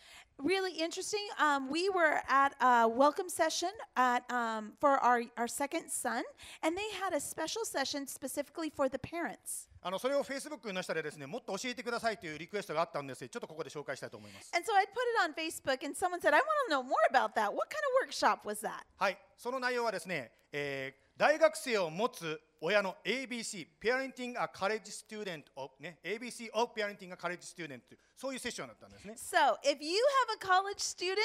[0.43, 1.23] Really interesting.
[1.39, 6.23] Um, we were at a welcome session at, um, for our, our second son,
[6.61, 9.69] and they had a special session specifically for the parents.
[9.87, 16.43] あのそれを Facebook に載せたらですねもっと教えてくださいというリクエストがあったんですちょっとここで紹介したいと思います And so I put it on Facebook, and someone said, I want
[16.67, 17.53] to know more about that.
[17.55, 18.83] What kind of workshop was that?
[18.97, 29.15] はいその内容はですね、えー大学生を持つ親の ABC Parenting a College Student of ね ABC of Parenting a College Student というそういうセッションだったんですね
[29.15, 29.97] So, if you
[30.27, 31.17] have a college student,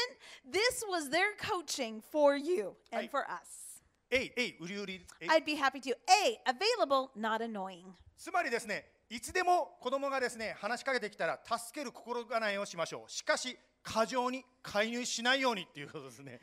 [0.49, 3.83] this was their coaching for you and for us.
[4.09, 5.95] えいえい売り売り I'd be happy to.
[6.09, 7.93] A, available, not annoying.
[8.23, 13.11] つまりですねいつでも子供がですね話しかけてきたら助ける心構えをしましょう。
[13.11, 16.41] しかし過剰に介入しないようにっていうことですね。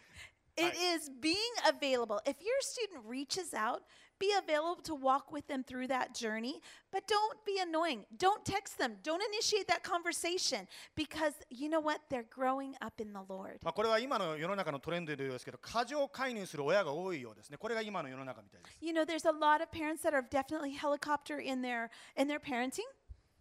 [0.57, 2.19] It is being available.
[2.25, 3.79] If your student reaches out,
[4.18, 6.60] be available to walk with them through that journey,
[6.92, 8.04] but don't be annoying.
[8.16, 8.96] Don't text them.
[9.02, 12.00] Don't initiate that conversation because you know what?
[12.10, 13.58] They're growing up in the Lord.
[13.62, 22.28] まあこれは今の世の中のトレンドのようですけど過剰介入する親が多いようですねこれが今の世の中みたいです You know, there's a lot of parents that are definitely helicopter in their in
[22.28, 22.82] their parenting.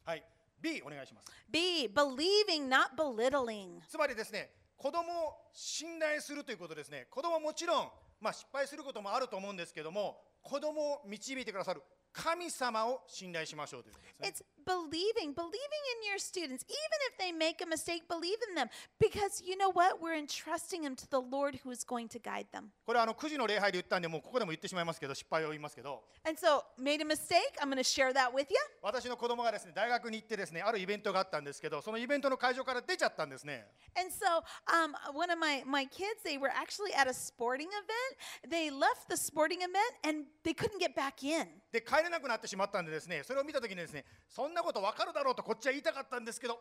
[0.05, 0.23] はい
[0.61, 3.81] B お願いします B, believing, not belittling.
[3.87, 7.87] つまりですね子供を信頼するということですね子供はもちろん、
[8.19, 10.17] まあ、失敗することもあると思うんですけども
[10.48, 11.82] 子供を導いてくださる。
[12.17, 16.63] 神様を信頼しましょうということですね It's believing, believing in your students.
[16.69, 18.69] Even if they make a mistake, believe in them.
[18.99, 19.99] Because you know what?
[19.99, 22.71] We're entrusting them to the Lord who is going to guide them.
[22.85, 27.57] これはあの9時の礼拝で言ったんでもうここでも言ってしまいますけど失敗を言いますけど And so, made a mistake.
[27.59, 28.57] I'm going to share that with you.
[28.81, 33.67] 私の子供がですね大学に行ってですねあるイベントがあったんですけどそのイベントの会場から出ちゃったんですね
[33.99, 38.49] And so, um, one of my, my kids, they were actually at a sporting event.
[38.49, 41.47] They left the sporting event and they couldn't get back in.
[41.72, 46.58] で帰れなくなってしまったんでですねそれを見た時にですねそんなこと分かるだろうとこっちは言いたかったんですけど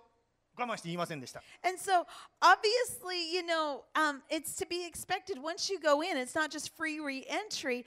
[0.58, 2.06] 我慢して言いませんでした And so,
[2.42, 6.76] obviously, you know, um, it's to be expected once you go in, it's not just
[6.76, 7.86] free re entry.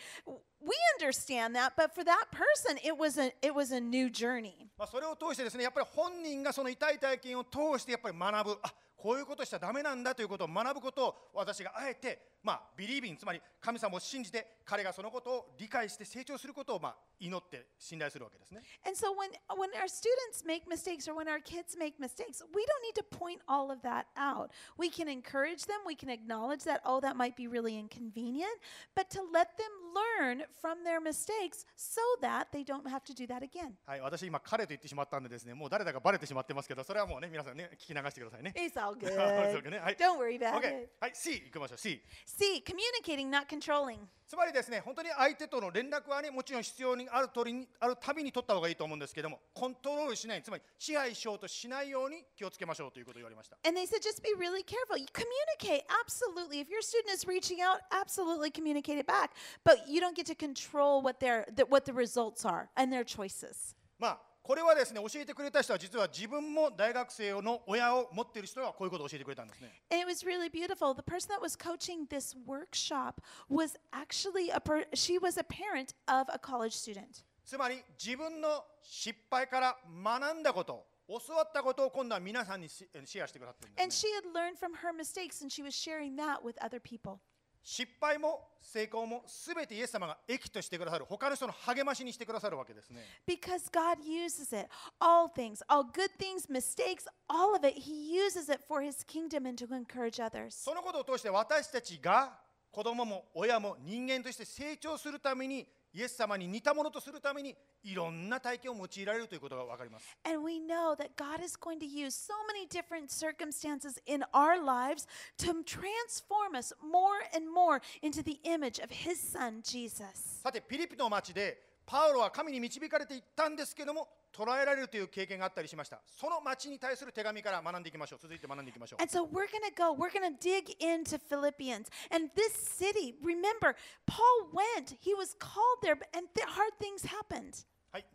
[0.61, 4.68] we understand that, but for that person, it was a it was a new journey.
[4.78, 18.62] まあ、それを通してですねやっぱり本人がその痛い体験を通してやっぱり学ぶあこういうことしちゃダメなんだということを学ぶことを私があえて、まあ、ビリービンつまり神様を信じて彼がそのことを理解して成長することを、まあ、祈って信頼するわけですね。
[18.84, 22.82] And so when when our students make mistakes or when our kids make mistakes, we don't
[22.82, 24.50] need to point all of that out.
[24.78, 28.56] We can encourage them, we can acknowledge that oh that might be really inconvenient,
[28.94, 33.26] but to let them learn from their mistakes so that they don't have to do
[33.26, 33.74] that again.
[33.86, 38.54] はい、私今彼と言ってしまったんでですねもう誰だかバレてしまってますけどそれはもうね皆さんね聞き流してくださいね。
[38.56, 39.70] It's all そうです good.
[39.70, 40.90] ねはい Don't worry about OK it.
[41.00, 43.98] はい C 行きましょう C C, communicating, not controlling.
[44.26, 54.96] つまりですね本当に相手との連絡はねもちろん必要にある通りにあるたびに取った方がいいと思うんですけどもコントロールしないつまり支配しようとしないように気をつけましょうということを言われました And they said, just be really careful.
[54.96, 56.61] You communicate, absolutely.
[56.61, 59.33] If your student is reaching out, absolutely communicate it back.
[59.64, 63.03] But you don't get to control what their the, what the results are and their
[63.03, 63.74] choices.
[63.98, 70.94] まあこれはですね教えてくれた人は実は自分も大学生の親を持っている人がこういうことを教えてくれたんですね And it was really beautiful.
[70.94, 75.94] The person that was coaching this workshop was actually a per, she was a parent
[76.09, 77.24] of a college student.
[77.44, 86.81] つまり自分の失敗から学んだこと教わったことを今度は皆さんにシシェアしてくださってるんで And す、ね、she had learned from her mistakes and she was sharing that with other
[86.81, 87.18] people.
[87.62, 94.68] 失敗も成功も全てイエス様が益としてくださる他の人の励ましにしてくださるわけですね Because God uses it.
[95.00, 99.46] All things, all good things, mistakes, all of it, He uses it for His kingdom
[99.46, 100.50] and to encourage others.
[100.52, 102.38] そのことを通して私たちが
[102.70, 110.16] 子供も親も人間として成長するためにイエス様に似たものとするためにいろんな体験を用いられるということが分かります。
[110.24, 115.07] And we know that God is going to use so many different circumstances in our lives
[115.38, 120.40] to transform us more and more into the image of His Son, Jesus.
[120.42, 126.00] さてピリピの町でパウロは神に導かれていったんですけども捉えられるという経験があったりしました。
[126.07, 128.20] その町に対する手紙から学んでいきましょう。
[128.22, 129.03] 続いて学んでいきましょう。
[129.03, 131.90] And so we're going to go, we're going to dig into Philippians.
[132.14, 133.74] And this city, remember,
[134.07, 134.22] Paul
[134.55, 137.66] went, he was called there, and th- hard things happened.
[137.90, 138.07] はい。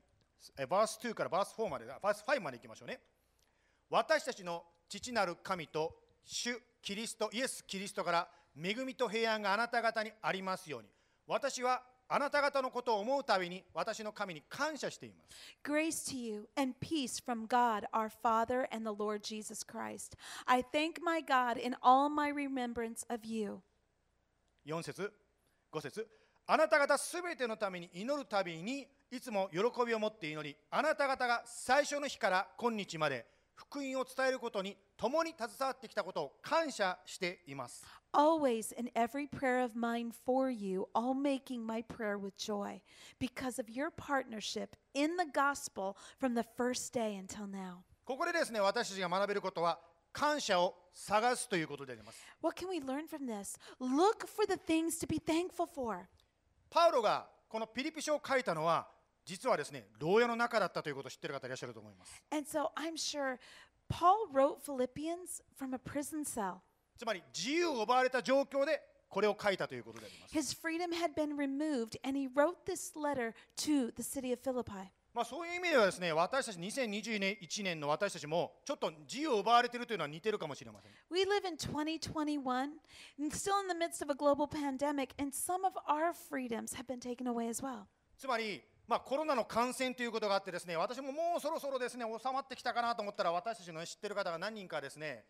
[0.58, 3.02] えバース2からバース4までバース5までいきましょうね。
[3.90, 10.88] 私たちの父なる神と主キリストイエス・キリストから恵みと平安があなた方にありますように。
[11.28, 15.30] 私はあなた方のことを思うたびに私の神に感謝しています
[15.64, 20.16] Grace to you and peace from God our Father and the Lord Jesus Christ.
[20.46, 23.62] I thank my God in all my remembrance of you.
[24.66, 25.12] 4節
[25.72, 26.08] 5節
[26.48, 42.82] あなた方すべてのために祈るたびにいつも喜びを持って祈りあなた方が最初の日から今日まで福音を伝えることに共に携わってきたことを感謝しています Always in every prayer of mine for you, all making my prayer with joy,
[43.20, 47.84] because of your partnership in the gospel from the first day until now.
[48.06, 49.80] ここでですね私たちが学べることは
[50.14, 53.60] 感謝を探すということであります What can we learn from this?
[53.82, 56.06] Look for the things to be thankful for.
[56.70, 58.88] パウロがこのピリピ書を書いたのは
[59.26, 63.40] 実はですね牢屋の中だったということを知っている方いらっしゃると思います And so I'm sure
[63.90, 66.58] Paul wrote Philippians from a prison cell.
[66.98, 74.40] つまり自由を奪われた状況でこれを書いたということであります His freedom had been removed, and he wrote this letter to the city of
[74.42, 74.92] Philippi.
[75.14, 82.72] まあそういう意味ではですね私たち2021年の私たちもちょっと自由を奪われているというのは似てるかもしれません We live in 2021,
[83.18, 86.86] and still in the midst of a global pandemic, and some of our freedoms have
[86.86, 87.86] been taken away as well.
[88.18, 95.26] つまり、まあ、コロナの感染ということがあって、ですね私ももうそろそろですね収まってきたかなと思ったら、私たちの知ってる方が何人か、ですね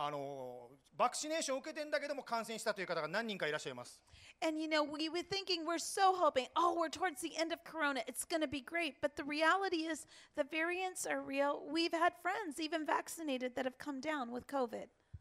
[0.00, 4.00] あのバクシネーションを受けてんだけども感染したという方が何人かいらっしゃいます。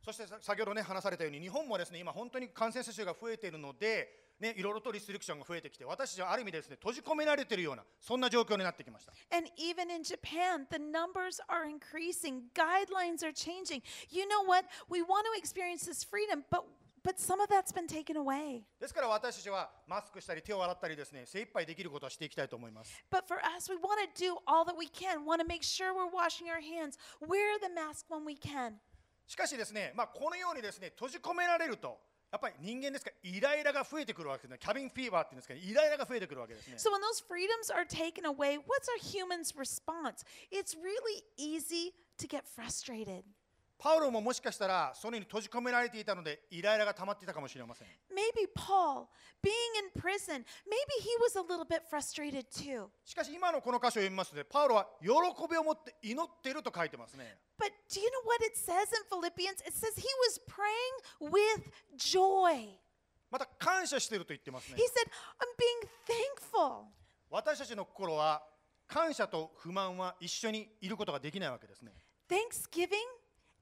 [0.05, 13.81] そして先ほどね話されたように、日本もですね今、本当に感染者数が増えているので、ね、いろいろとリストリクションが増えてきて私たちはある意味ですね閉じ込められているようなそんな状況になってきました And even in Japan, the numbers are increasing, guidelines are changing.
[14.09, 14.65] You know what?
[14.89, 16.65] We want to experience this freedom, but
[17.03, 18.63] but some of that's been taken away.
[18.79, 25.25] ですから私たちはマスクしたり手を洗ったりですね精一杯できることはしていきたいと思います But for us, we want to do all that we can.
[25.25, 28.73] Want to make sure we're washing our hands, wear the mask when we can.
[29.25, 31.97] しかしですね、まあ、このようにですね閉じ込められると
[32.32, 40.24] やっぱり人間ですからイライラが増えてくるわけですねキャビンフィーバーっていうんですけどイライラが増えてくるわけですね So when those freedoms are taken away, what's our human's response?
[40.50, 43.24] It's really easy to get frustrated.
[43.79, 49.07] パウロももしかしたらそれに閉じ込められていたのでイライラが溜まっていたかもしれません Maybe Paul,
[49.43, 49.51] being
[49.83, 52.87] in prison, maybe he was a little bit frustrated too.
[53.05, 55.09] しかし今のこの箇所を読みますとねパウロは喜
[55.49, 59.61] びを持って祈っていると書いてますね But do you know what it says in Philippians?
[59.65, 62.77] It says he was praying with joy.
[63.29, 65.87] また感謝していると言ってますね He said, I'm being
[66.51, 66.85] thankful.
[67.29, 68.41] 私たちの心は
[68.87, 71.91] 感謝と不満は一緒にいることができないわけですね
[72.29, 72.87] Thanksgiving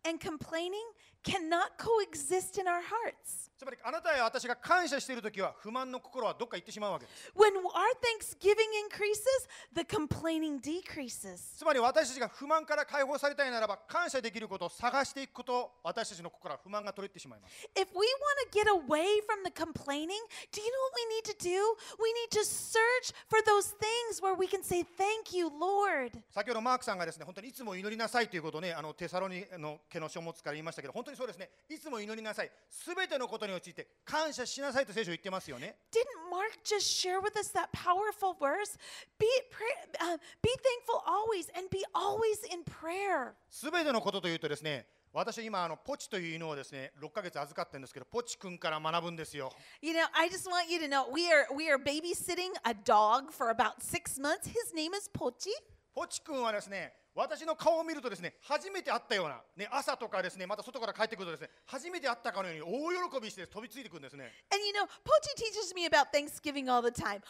[0.06, 0.86] and complaining
[1.24, 3.50] cannot coexist in our hearts.
[3.58, 11.56] つまりあなたや私が感謝している時は不満の心はどっか行ってしまうわけです When our thanksgiving increases, the complaining decreases.
[11.58, 20.20] つまり私たちが不満から解放されたいならば感謝できることを探していくこと私たちの心は不満が取れてしまいます If we want to get away from the complaining,
[20.52, 21.56] do you know what we need to do?
[22.04, 26.12] We need to search for those things where we can say, Thank you, Lord.
[26.32, 38.78] 先ほどマークさんがですね本当にいつも祈りなさいということをねあのテサロニの家の書物から言いましたけど本当にそうですねいつも祈りなさいすべてのことについて感謝しなさいと聖書言ってますよね Didn't Mark just share with us that powerful verse?
[39.20, 39.68] Be, pray,
[40.02, 43.34] uh, be thankful always and be always in prayer.
[43.50, 49.50] すべてのことというとですね私今あのポチという犬をですね6ヶ月預かってるんですけどポチ君から学ぶんですよ
[49.82, 53.32] You know, I just want you to know we are we are babysitting a dog
[53.32, 54.48] for about six months.
[54.48, 55.52] His name is Pochi.
[55.94, 67.24] ポチ君はですね私の顔を見るとですね初めて会ったような、ね、朝とかですねまた外から帰ってくるとですね初めて会ったかのように大喜びして飛びついてくるんですね And you know, Pochi teaches me about Thanksgiving all the time.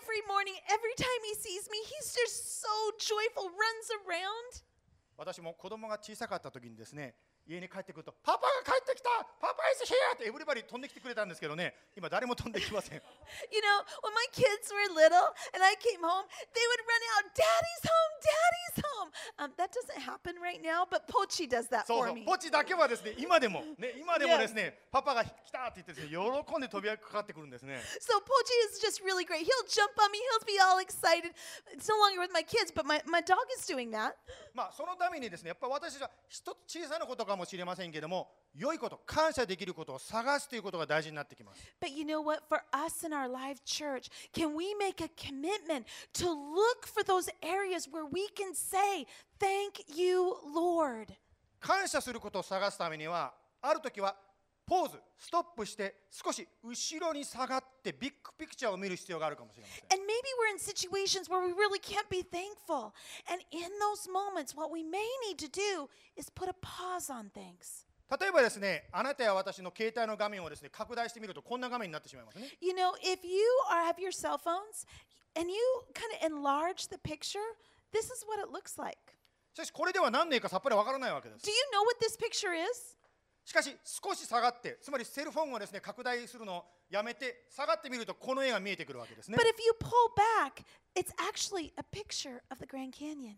[0.00, 4.64] Every morning, every time he sees me, he's just so joyful, runs around.
[5.18, 7.14] 私も子供が小さかった時にですね
[7.48, 9.08] 家に帰ってくるとパパが帰ってきた
[9.40, 13.00] パパイズヒアってエブリバリー飛んできてくれたんですけどね今誰も飛んできません
[13.50, 17.24] You know, when my kids were little and I came home, they would run out,
[17.36, 19.08] Daddy's home, Daddy's home.
[19.38, 22.24] Um, that doesn't happen right now, but Pochi does that そう for そう me.
[22.24, 29.40] ポチだけはですね今でもね今でもですねパパが来たって言ってですね喜んで飛びかかってくるんですね So Pochi is just really great.
[29.44, 31.32] He'll jump on me, he'll be all excited.
[31.72, 34.12] It's no longer with my kids, but my, my dog is doing that.
[34.54, 42.42] まあそのためにですねやっぱり私は一つ小さなことかもしれませんけども良いこと感謝できることを探すということが大事になってきます But you know what?
[42.48, 47.30] For us in our live church, can we make a commitment to look for those
[47.42, 49.06] areas where we can say,
[49.38, 51.14] Thank you, Lord?
[51.60, 54.16] 感謝することを探すためにはある時は
[54.68, 62.92] ポーズストップして少し後ろに下がってビッグピクチャーを見る必要があるかもしれません And maybe we're in situations where we really can't be thankful.
[63.32, 67.30] And in those moments, what we may need to do is put a pause on
[67.32, 67.86] things.
[68.10, 74.86] 例えばですねあなたや私の携帯の画面をですね拡大してみるとこんな画面になってしまいますね You know, if you are, have your cell phones
[75.36, 75.58] and you
[75.92, 77.40] kind of enlarge the picture,
[77.92, 78.98] this is what it looks like.
[79.54, 82.97] しかしこれでは何年かさっぱりわからないわけです Do you know what this picture is?
[83.48, 90.62] しかし少し下がってつまりセルフォンをですね拡大するのをやめて下がってみるとこの絵が見えてくるわけですね But if you pull back,
[90.94, 93.36] it's actually a picture of the Grand Canyon.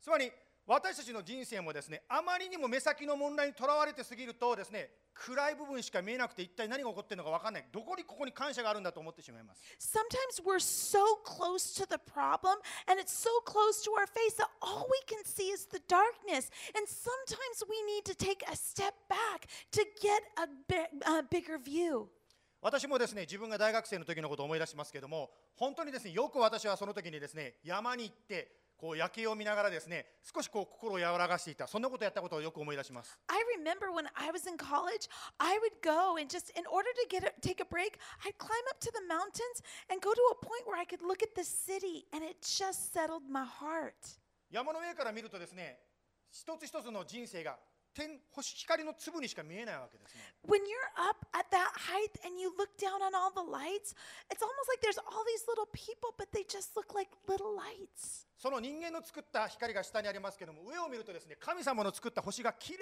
[0.00, 0.32] つまり
[0.72, 12.56] 私たちの人生もですねあまりにも目先の問題にとらわれてすぎるとですね暗い部分しか見えなくて一体何が起こっているのか分かんないどこにここに感謝があるんだと思ってしまいます Sometimes we're so close to the problem
[12.88, 16.48] and it's so close to our face that all we can see is the darkness.
[16.74, 21.58] And sometimes we need to take a step back to get a, bi- a bigger
[21.58, 22.08] view.
[22.62, 35.06] 私もですね自分が大学生の時のことを思い出しますけども本当にですねよく私はその時にですね山に行ってこう夜景を見ながらですね少しこう心を和らがしていたそんなことをやったことをよく思い出します I remember when I was in college,
[35.38, 37.94] I would go and just in order to get a, take a break,
[38.26, 41.22] I'd climb up to the mountains and go to a point where I could look
[41.22, 43.94] at the city and it just settled my heart.
[44.50, 45.78] 山の上から見るとですね
[46.32, 47.56] 一つ一つの人生が
[47.94, 53.94] 天星光の粒にしか見えないわけですね When you're up at that height and you look down on all the lights,
[54.30, 58.26] it's almost like there's all these little people, but they just look like little lights.
[58.42, 62.78] その人間の作った光が下にありますけども上を見るとですね神様の作った星がきれ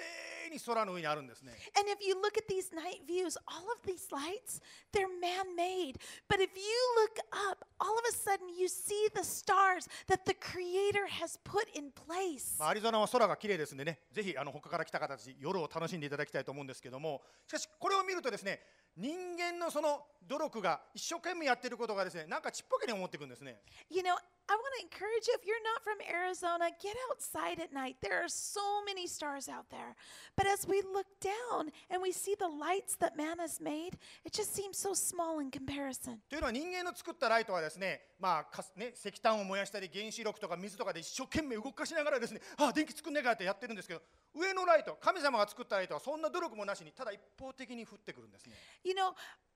[0.49, 4.59] いに空の上にあるんですね And if you look at these night views, all of these lights,
[4.91, 5.99] they're man made.
[6.27, 6.73] But if you
[7.05, 7.19] look
[7.51, 11.91] up, all of a sudden you see the stars that the Creator has put in
[11.93, 12.57] place.
[12.57, 18.61] まあアリゾナは空が綺麗ですんでねぜひあの他から来た方たち夜を楽しんでいただきたいと思うんですけどもしかしこれを見るとですね
[18.95, 23.61] 人間のその努力が一生懸命やってることがですねなんかちっぽけに思っていくんですね。
[23.89, 24.15] You know,
[24.48, 27.96] I want to encourage you if you're not from Arizona, get outside at night.
[28.00, 29.96] There are so many stars out there.
[30.36, 34.32] But as we look down and we see the lights that man has made, it
[34.32, 36.20] just seems so small in comparison.
[36.30, 49.12] というのは人間の作ったライトはですね,、まあかすね石炭を燃やしたり原子力とか水とかで一生懸命動かしながらですねああ電気作んねえかってやってるんですけど上のライト神様が作ったライトはそんな努力もなしにただ一方的に降ってくるんですね You know,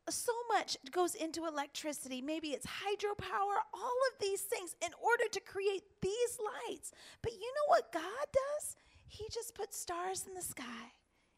[0.09, 2.21] so much goes into electricity.
[2.21, 6.93] Maybe it's hydropower, all of these things in order to create these lights.
[7.23, 8.77] But you know what God does?
[9.07, 10.95] He just puts stars in the sky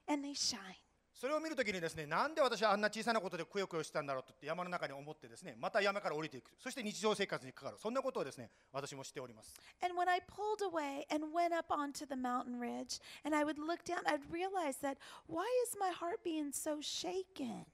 [0.09, 0.81] and they shine.
[1.15, 13.45] それを見るときにですねなんで私はあんな小さなことでくよくよしたんだろうとって山の中に思ってですねまた山から降りていくそして日常生活にかかるそんなことをですね私もしております And when I pulled away and went up onto the mountain ridge and I
[13.45, 14.97] would look down, I'd realize that
[15.29, 17.67] why is my heart being so shaken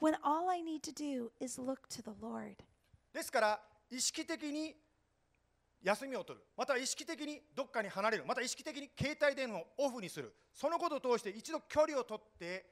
[0.00, 2.56] When all I need to do is look to the Lord?
[3.12, 4.74] ですから意識的に
[5.82, 6.44] 休みを取る。
[6.56, 8.24] また意識的にどっかに離れる。
[8.26, 10.34] また意識的に携帯電話をオフにする。
[10.52, 12.66] そのことを通して一度距離を取って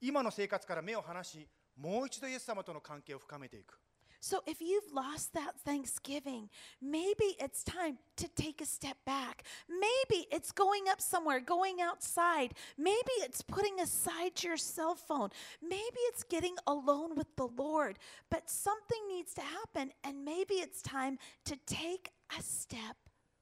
[0.00, 3.78] 今の生活から目を離しもう一度イエス様との関係を深めていく。
[4.21, 6.49] So if you've lost that Thanksgiving,
[6.81, 9.43] maybe it's time to take a step back.
[9.69, 12.53] Maybe it's going up somewhere, going outside.
[12.77, 15.29] Maybe it's putting aside your cell phone.
[15.61, 17.99] Maybe it's getting alone with the Lord.
[18.29, 22.97] But something needs to happen, and maybe it's time to take a step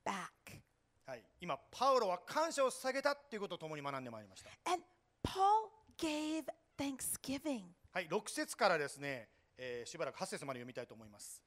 [0.05, 0.61] back.
[1.07, 4.84] はい、今パウロは感謝を捧げたということを共に学んでまいりました And
[5.24, 6.45] Paul gave
[6.80, 7.61] thanksgiving.
[7.91, 9.30] はい、6節からですね、
[9.62, 11.42] えーしばらく8節まで読みたいと思います。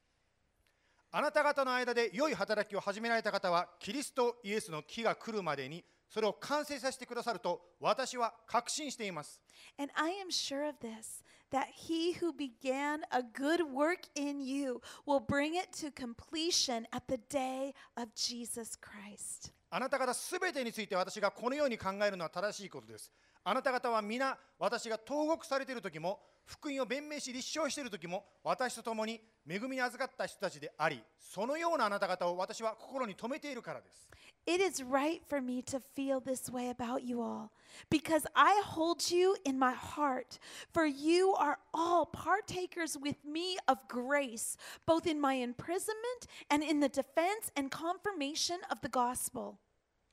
[1.12, 9.40] あなた方の間で良い働きを始められた方は、キリストイエスの木が来るまでに、それを完成させてくださると、私は確信しています。
[9.78, 15.20] And I am sure of this that he who began a good work in you will
[15.20, 19.54] bring it to completion at the day of Jesus Christ.
[19.76, 23.12] あなた方すべてについて私がこのように考えるのは正しいことです。
[23.44, 29.20] あなた方は皆、私が投獄されている時も、福音を弁明し立証している時も、私と共に
[29.50, 34.08] 恵みに預かった人たちであり、そのようなあなた方を私は心に留めているからです。
[34.47, 37.53] It is right for me to feel this way about you all
[37.91, 40.39] because I hold you in my heart.
[40.73, 44.57] For you are all partakers with me of grace,
[44.87, 49.59] both in my imprisonment and in the defense and confirmation of the gospel.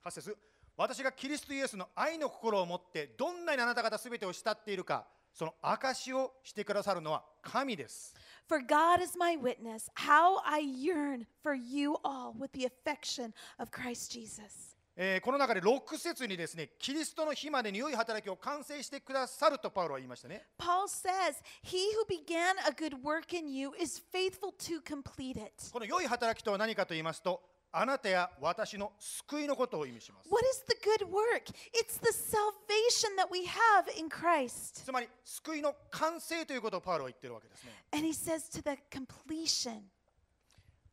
[0.05, 0.37] 8節
[0.77, 8.14] 私がキリストイエスの愛の心を持ってどんなにあなた方すべてを慕っているか その証をしてくださるのは神です
[8.48, 13.70] For God is my witness, how I yearn for you all with the affection of
[13.70, 14.76] Christ Jesus.
[14.96, 25.38] えーこの中で6節にですねキリストの日までに良い働きを完成してくださるとパウロは言いましたね Paul says, He who began a good work in you is faithful to complete
[25.40, 25.52] it.
[25.72, 27.40] この良い働きとは何かと言いますと
[27.72, 31.50] あなたや私の救いのことを意味します What is the good work?
[31.72, 34.84] It's the salvation that we have in Christ.
[34.84, 39.82] つまり救いの完成ということをパウロは言ってるわけですね And he says to the completion.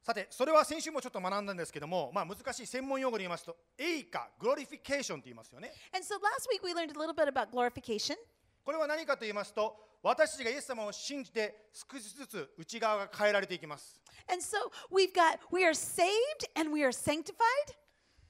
[0.03, 8.15] さてそれは先週もちょっと学んだんですけども、まあ、難しい専門用語で言いますと栄華グロリフィケーションと言いますよね And so last week we learned a little bit about glorification.
[8.63, 13.99] これは何かと言いますと私たちがイエス様を信じて少しずつ内側が変えられていきます。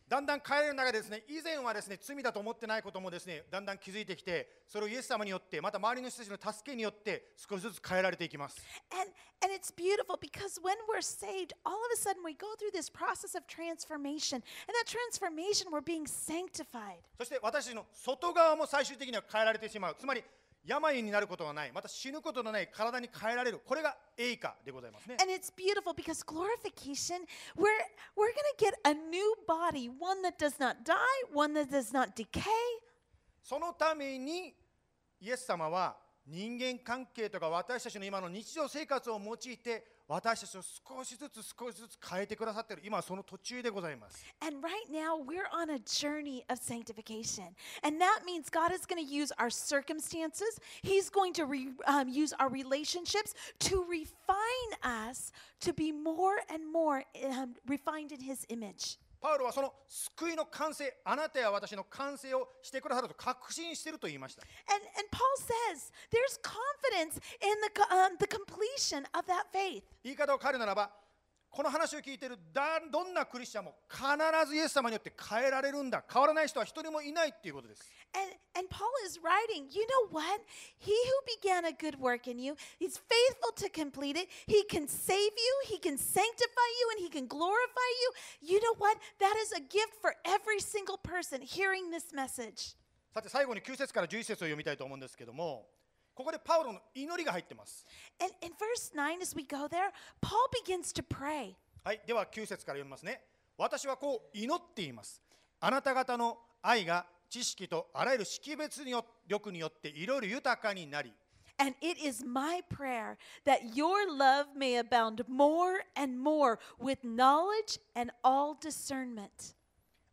[0.07, 8.55] だんだん変える中で,すね、以前はですね、罪だと思ってないこともですね、だんだん気づいてきて、それをイエス様によって、また周りの人たちの助けによって少しずつ変えられていきます。
[17.17, 19.95] そして私の外側も最終的には変えられてしまう。
[19.99, 20.23] つまり、
[20.67, 27.71] 病になることはないまた死ぬことのない体に変えられるこれが栄華でございますね And it's beautiful because glorification, we're,
[28.15, 30.95] we're going to get a new body, one that does not die,
[31.33, 32.41] one that does not decay.
[33.41, 34.53] そのために
[35.21, 35.95] イエス様は
[36.27, 47.54] 人間関係とか私たちの今の日常生活を用いて私たちを少しずつ少しずつ変えてくださっている今はその途中でございます And right now, we're on a journey of sanctification.
[47.82, 52.08] And that means God is going to use our circumstances, He's going to re, um,
[52.08, 58.44] use our relationships to refine us to be more and more um, refined in His
[58.50, 58.98] image.
[59.21, 64.43] パウロはその救いの完成あなたや私の完成をしてくださると確信していると言いました
[64.73, 69.83] And, and Paul says there's confidence in the, um, the completion of that faith.
[70.03, 70.91] 言い方を変えるならば
[71.57, 74.05] この話を聞いているだどんなクリスチャンも必
[74.47, 77.81] ずイエス様によって変えられるんだ変わらない人は一人もいないっていうことです
[78.13, 80.39] And, and Paul is writing, you know what?
[80.77, 84.29] He who began a good work in you, he's faithful to complete it.
[84.45, 88.53] He can save you, he can sanctify you, and he can glorify you.
[88.53, 88.99] You know what?
[89.19, 92.77] That is a gift for every single person hearing this message.
[93.15, 95.65] さて最後に9節から11節を読みたいと思うんですけども
[96.17, 97.85] ここでパウロの祈りが入ってます。
[99.69, 99.91] There,
[101.83, 103.21] はい、では9節から読みますね。
[103.55, 105.21] 私はこう祈っています。
[105.59, 111.13] あなた方の愛が知識とあらゆる識別によ力によっていろいろ豊かになり。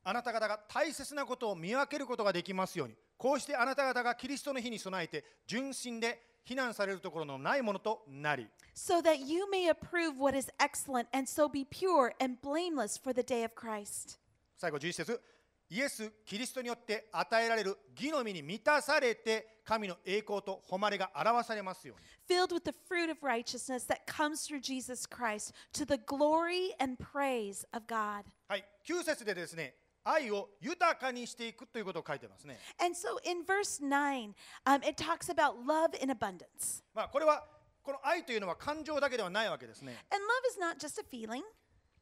[0.02, 2.94] あなた方が大切なことを見分けることができますように。
[3.24, 13.14] こうしてあなた方がキリストの日に備えて純真で非難されるところのないものとなり so that you may approve what is excellent and so be pure and blameless for
[13.14, 14.18] the day of Christ.
[14.58, 15.20] 最後11節
[15.70, 22.00] イエス・キリストによって与えられる義の実に満たされて神の栄光と誉れが表されますよう
[22.30, 27.02] に Filled with the fruit of righteousness that comes through Jesus Christ to the glory and
[27.02, 28.24] praise of God.
[28.48, 32.58] はい、9節でですね愛を豊かにしていくということを書いてますね。
[32.78, 34.34] And so in verse 9,
[34.66, 36.84] um, it talks about love in abundance.
[36.94, 37.44] まあ、これは
[37.82, 40.04] この愛というのは感情だけではないわけですね。
[40.10, 41.42] And love is not just a feeling,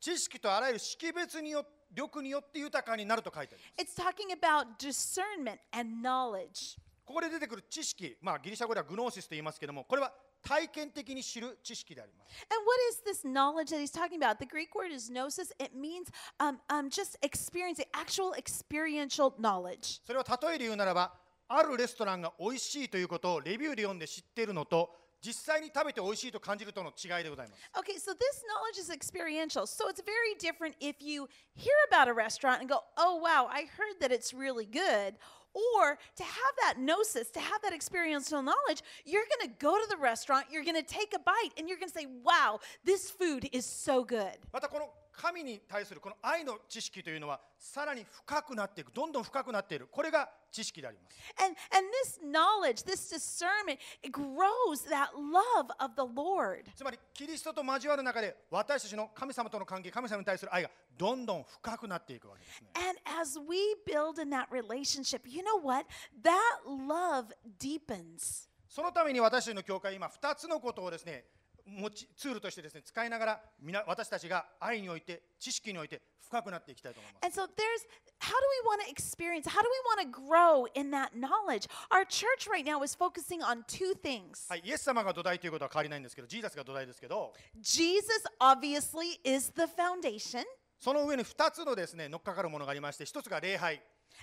[0.00, 3.96] 知識とあらゆる識別によ力によって豊かになると書いてあります。
[3.96, 6.78] it's talking about discernment and knowledge.
[7.05, 10.12] ここで出てくる知識、まあ、ギリシャ語ではグノーシスと言いますけども、これは
[10.43, 12.32] 体験的に知る知識であります。
[12.49, 14.38] And what is this knowledge that he's talking about?
[14.38, 15.51] The Greek word is gnosis.
[15.59, 16.09] It means
[16.39, 20.01] um, um, just experiencing, actual experiential knowledge.
[20.05, 21.13] それは例えで言うならば、
[21.49, 27.61] あるレストランが美味しいということをレビューで読んで知っているのと、実際に食べて美味しいと感じるとの違いでございます。
[27.74, 29.65] Okay, so this knowledge is experiential.
[29.65, 33.65] So it's very different if you hear about a restaurant and go, oh, wow, I
[33.65, 35.15] heard that it's really good.
[35.53, 39.88] Or to have that gnosis, to have that experiential knowledge, you're going to go to
[39.89, 43.09] the restaurant, you're going to take a bite, and you're going to say, wow, this
[43.09, 44.38] food is so good.
[44.53, 56.64] またこの 神に対するこの愛の知識というのはさらに深くなっていくどんどん深くなっているこれが知識であります And, and this knowledge, this discernment, it grows that love of the Lord.
[56.74, 65.86] つまりキリストと交わる中で私たちの神様との関係神様に対する愛がどんどん深くなっていくわけですね And as we build in that relationship, you know what?
[66.22, 66.32] That
[66.66, 67.26] love
[67.58, 68.48] deepens.
[68.68, 71.24] そのために私たちの教会今2つのことをですね
[71.66, 77.86] 持ちツールとしてですね使いながら皆私たちが愛において知識において深くなっていきたいと思います And so there's
[78.20, 81.68] how do we want to experience, how do we want to grow in that knowledge?
[81.90, 84.48] Our church right now is focusing on two things.
[84.48, 88.06] はい、イエス様が土台ということは変わりないんですけどジーザスが土台ですけど Jesus
[88.40, 90.44] obviously is the foundation.
[90.78, 93.80] その上に2つのですね乗っかかるものがありまして1つが礼拝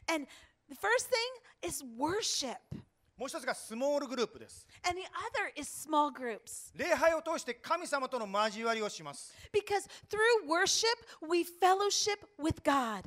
[0.08, 0.28] And
[0.70, 2.58] the first thing is worship.
[3.20, 4.66] もう一つがスモールグループです。
[6.74, 9.36] 礼拝を通して神様との交わりをします。
[10.48, 10.88] Worship,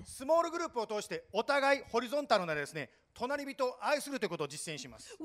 [0.04, 2.90] スモールグループを通してお互いホリゾンタルなですね。
[3.14, 5.16] 隣人を愛するということを実践します。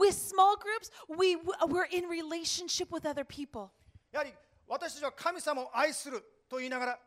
[4.13, 4.33] やはり
[4.69, 6.99] 私たちは神様を愛すると言いながら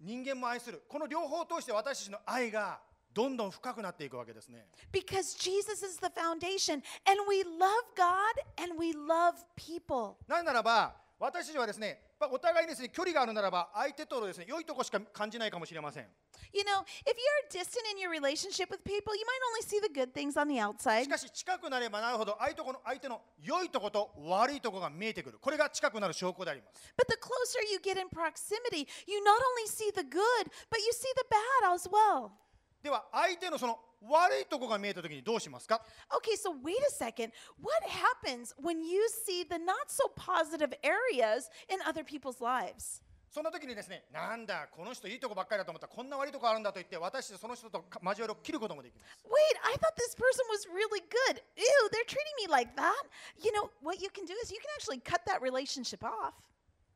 [0.00, 0.82] 人間も愛する。
[0.88, 2.80] この両方を通して私たちの愛が。
[3.16, 10.16] どんどん深くなっていくわけですね Because Jesus is the foundation, and we love God and we love people.
[10.28, 16.06] なぜならば私たちはですねお互いにですね距離があるならば相手とのですね良いとこしか感じないかもしれません
[16.52, 19.88] You know, if you're distant in your relationship with people, you might only see the
[19.88, 21.04] good things on the outside.
[21.04, 30.78] しかし近くなればなるほど相手の相手の良いとこと悪いとこが見えてくるこれが近くなる証拠であります But the closer you get in proximity, you not only see the good, but
[30.84, 31.24] you see the
[31.64, 32.45] bad as well.
[32.86, 35.82] では相手のその悪いとこが見えた時にどうしますか
[36.14, 37.32] Okay, so wait a second.
[37.58, 43.02] What happens when you see the not so positive areas in other people's lives?
[43.28, 51.42] そんな時にですねなんだこの人いいとこばっかりだと思ったらこんな悪いとこあるんだと言って私たちその人と交わりを切ることもできます Wait, I thought this person was really good.
[51.58, 53.02] Ew, they're treating me like that.
[53.42, 56.32] You know, what you can do is you can actually cut that relationship off.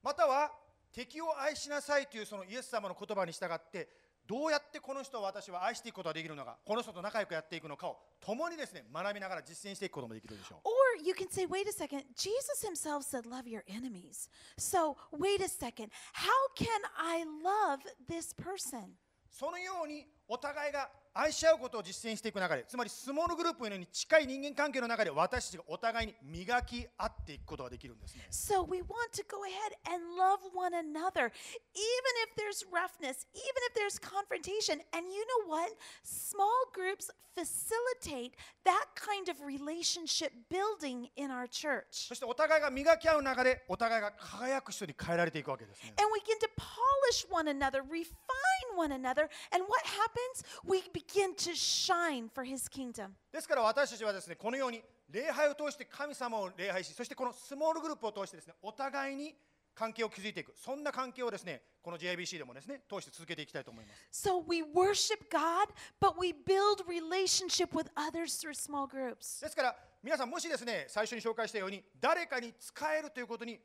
[0.05, 0.53] または
[0.93, 3.89] 敵を愛しなさいというそのイエス様の言葉に従って
[4.31, 14.29] どうやってこの人を私は愛していくことができるのかこの人と仲良くやっていくのかを共にですね学びながら実践していくこともできるでしょう Or you can say, wait a second, Jesus himself said, love your enemies.
[14.57, 18.95] So, wait a second, how can I love this person?
[19.33, 31.33] そのようにお互いが愛し合うことを実践していく中でつまりスモールグループのように近い人間関係の中で私たちがお互いに磨き合っていくことができるんですね So we want to go ahead and love one another,
[31.75, 34.81] even if there's roughness, even if there's confrontation.
[34.93, 35.71] And you know what?
[36.05, 38.35] Small groups facilitate
[38.65, 42.09] that kind of relationship building in our church.
[42.09, 49.29] そしてお互いが磨き合う中でお互いが輝く人に変えられていくわけですね And we begin to polish one another, refine one another.
[49.53, 50.45] And what happens?
[50.67, 53.11] We begin to shine for his kingdom.
[53.33, 59.35] ですから私たちはですねこのように礼拝を通して神様を礼拝しそしてこのスモールグループを通してですねお互いに
[59.75, 65.69] 関係を築いていくそんな関係をですねこの JIBC でもですね通して続けていきたいと思います So we worship God,
[66.01, 69.41] but we build relationship with others through small groups.
[69.41, 73.59] ですから皆さんもしですね最初に紹介したように誰かに使えるということに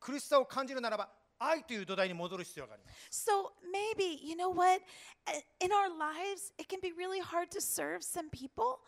[0.00, 1.08] 苦しさを感じるならば
[1.38, 4.80] 愛という土台に戻る必要があります So maybe, you know what?
[5.26, 8.78] Uh, In our lives, it can be really hard to serve some people,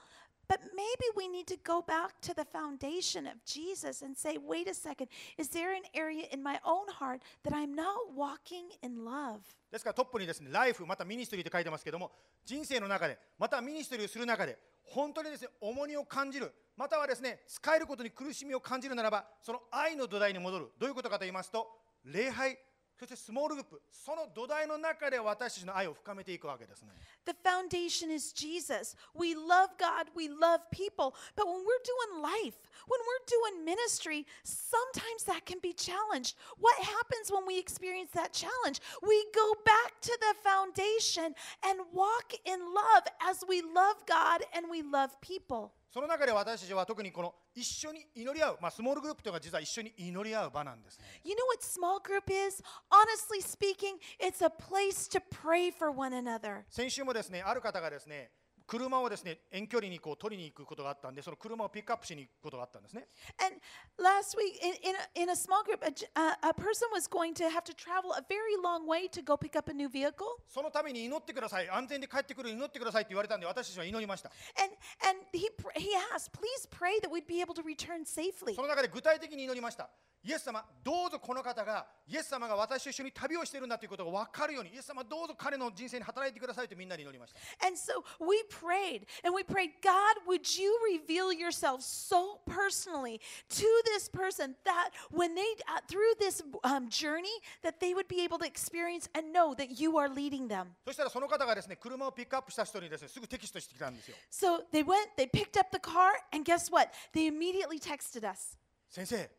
[0.49, 4.69] but maybe we need to go back to the foundation of Jesus and say, wait
[4.69, 9.05] a second, is there an area in my own heart that I'm not walking in
[9.05, 9.41] love?
[9.71, 12.11] ですからトップにですね life また ministry って書いてますけども
[12.45, 21.69] 人生の中でまた ministry をする中で本当にですね重荷を感じるまたはですね仕えることに苦しみを感じるならばその愛の土台に戻るどういうことかと言いますと
[22.04, 22.58] 礼拝
[22.98, 26.94] そしてスモールグループその土台の中で私たちの愛を深めていくわけですね
[27.26, 28.96] The foundation is Jesus.
[29.14, 32.56] We love God, we love people, but when we're doing life,
[32.88, 36.38] when we're doing ministry, sometimes that can be challenged.
[36.60, 38.80] What happens when we experience that challenge?
[39.02, 44.70] We go back to the foundation and walk in love as we love God and
[44.70, 45.74] we love people.
[45.91, 52.63] その中で私たちは特にこの一緒に祈り合う、まあ、スモールグループというのは実は一緒に祈り合う場なんですね You know what small group is?
[52.91, 56.63] Honestly speaking, it's a place to pray for one another.
[56.71, 58.31] 先週もですねある方がですね
[58.71, 63.09] 車をですね遠距離にこう取りに行くことがあったんでその車をピックアップしに行くことがあったんですね
[63.43, 63.57] And
[63.99, 67.35] last week, in, in, a, in a small group, a, uh, a person was going
[67.35, 70.39] to have to travel a very long way to go pick up a new vehicle.
[70.47, 74.31] そのために祈ってください安全で帰ってくる祈ってくださいって言われたんで私たちは祈りました
[74.63, 74.73] And,
[75.11, 78.55] and he, he asked, please pray that we'd be able to return safely.
[78.55, 79.91] その中で具体的に祈りました
[80.23, 93.67] イエス様どうぞこの方がイエス様が私と一緒に旅をしているんだということが分かるようにイエス様どうぞ彼の人生に働いてくださいとみんなで祈りました And so we prayed, and we prayed, God, would you reveal yourself so personally to
[93.87, 98.39] this person that when they, uh, through this um, journey, that they would be able
[98.39, 100.77] to experience and know that you are leading them.
[100.85, 106.91] そしたらその方がですね車をピックアップした人にですねすぐテキストしてきたんですよ So they went, they picked up the car, and guess what?
[107.15, 108.59] They immediately texted us.
[108.91, 109.31] 先生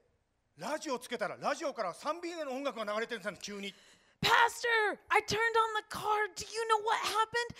[0.62, 3.74] ラジオつけたらラジオから賛美歌の音楽が流れてるんですよ急に
[4.22, 6.30] Pastor, I turned on the car.
[6.38, 7.58] Do you know what happened?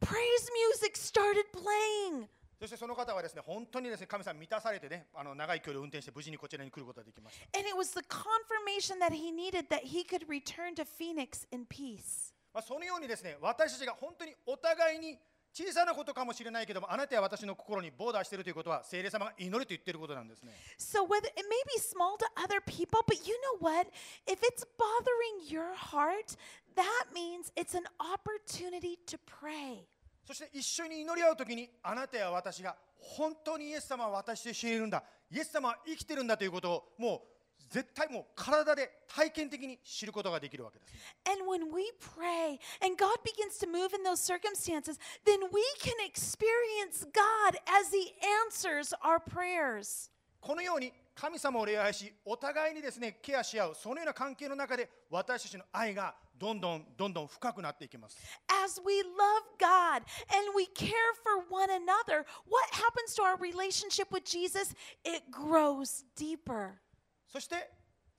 [0.00, 2.26] Praise music started playing.
[2.58, 11.46] そしてその方はですね本当にですね神様満たされてねあの長い距離を運転して無事にこちらに来ることができました And it was the confirmation that he needed that he could return to Phoenix
[11.52, 12.34] in peace.
[12.52, 15.18] まあ、そのようにですね私たちが本当にお互いに
[15.54, 23.86] 小さなことかもしれないけどもあなたや私の心にボーダーしているということは聖霊様が祈ると言っていることなんですね So whether it may be small to other people, but you know what?
[24.26, 26.36] If it's bothering your heart,
[26.74, 29.86] that means it's an opportunity to pray.
[30.26, 37.33] そして一緒に祈り合う時にあなたや私が本当にイエス様は私と一緒にいるんだイエス様は生きてるんだということをもう
[37.70, 41.00] 絶対もう体で体験的に知ることができるわけですね
[41.30, 45.94] And when we pray and God begins to move in those circumstances, then we can
[46.04, 48.12] experience God as He
[48.46, 50.10] answers our prayers.
[50.40, 58.18] このように神様を礼拝しお互いにですねケアし合うそのような関係の中で私たちの愛がどんどんどんどん深くなっていきます
[58.64, 60.02] As we love God
[60.34, 60.90] and we care
[61.22, 64.74] for one another, what happens to our relationship with Jesus?
[65.04, 66.80] It grows deeper.
[67.34, 67.68] そして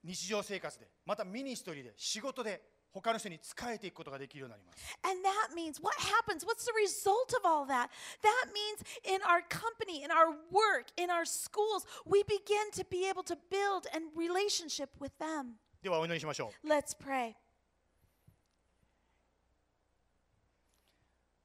[0.03, 2.61] 日常生活でまたミニストリーで仕事で
[2.91, 6.45] 他の人に仕えていくことができるようになります And that means what happens?
[6.45, 7.91] What's the result of all that?
[8.21, 13.07] That means in our company, in our work, in our schools, we begin to be
[13.07, 15.55] able to build a relationship with them.
[15.81, 17.35] ではお祈りしましょ Let's pray.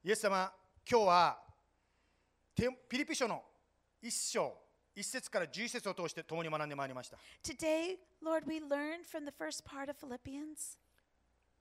[0.05, 0.53] うイエス様
[0.91, 1.39] 今日は
[2.57, 3.45] テピリピ書の
[4.03, 4.60] 一章
[4.95, 10.79] 一節から十一節を通して共に学んでまいりました Today, Lord, we learned from the first part of Philippians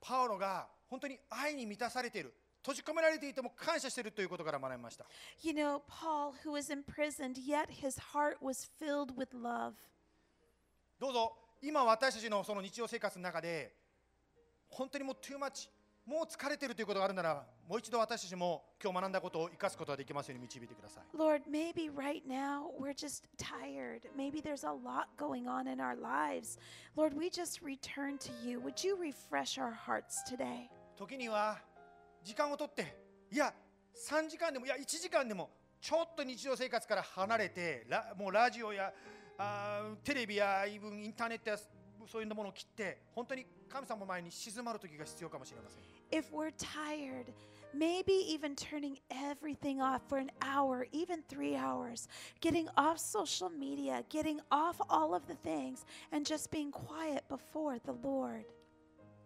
[0.01, 5.05] パウロが本当に愛に満たされている閉じ込められていても感謝しているということから学びました
[5.41, 9.73] You know, Paul, who was imprisoned, yet his heart was filled with love.
[10.99, 13.73] どうぞ今私たちのその日常生活の中で
[14.69, 15.69] 本当にもう too much
[16.05, 24.09] もう疲れてるということがあるならもう一度私たちも今日学んだことを生かすことができますように導いてください Lord, maybe right now we're just tired.
[24.17, 26.57] Maybe there's a lot going on in our lives.
[26.97, 28.59] Lord, we just return to you.
[28.61, 30.67] Would you refresh our hearts today?
[30.97, 31.59] 時には
[32.23, 32.97] 時間をとって
[33.31, 33.53] いや
[34.09, 38.91] 3時間でもいや1時間でもちょっと日常生活から離れてラもうラジオや
[39.37, 41.57] あーテレビやイブンインターネットや
[42.11, 47.31] そういうものを切って本当に神様の前に静まる時が必要かもしれません If we're tired,
[47.72, 52.08] maybe even turning everything off for an hour, even three hours,
[52.40, 57.78] getting off social media, getting off all of the things, and just being quiet before
[57.84, 58.44] the Lord.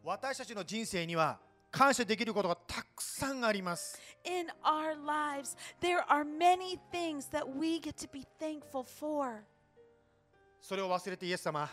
[0.05, 1.39] 私たちの人生には
[1.71, 9.43] 感謝できることがたくさんあります In our lives, there are many things that we get to be thankful for.
[10.61, 11.69] それを忘れてイエス様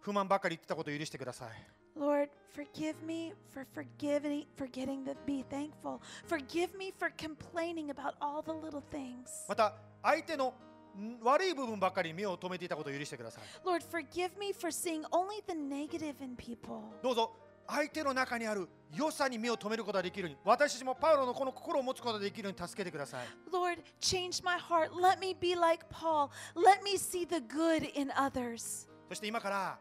[0.00, 6.00] 不満ばかり言ってたことを許してください Lord, forgive me for forgiving, forgetting to be thankful.
[6.26, 9.46] Forgive me for complaining about all the little things.
[9.48, 10.54] また相手の
[10.98, 16.80] ん悪い部分ばかり目を留めていたことを許してください Lord, forgive me for seeing only the negative in people.
[17.02, 17.32] どうぞ
[17.66, 24.90] 相手の中にある良さに目を留めることができるように私たちもパウロのこの心を持つことができるように助けてください Lord, change my heart.
[24.92, 26.30] Let me be like Paul.
[26.54, 28.88] Let me see the good in others.
[29.08, 29.78] そして今から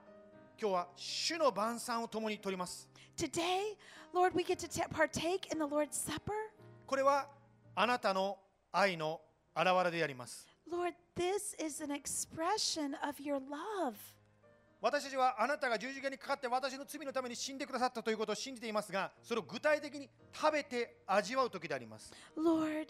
[0.60, 3.76] 今日は主の晩餐を共に取ります Today,
[4.14, 6.32] Lord, we get to ta- partake in the Lord's Supper.
[6.86, 7.28] これは
[7.74, 8.38] あなたの
[8.72, 9.20] 愛の
[9.54, 13.94] 表れであります Lord, this is an expression of your love.
[14.80, 22.86] 私たちはあなたが十字架にかかって私の罪のために死んでくださったということを信じていますがそれを具体的に食べて味わう時であります Lord,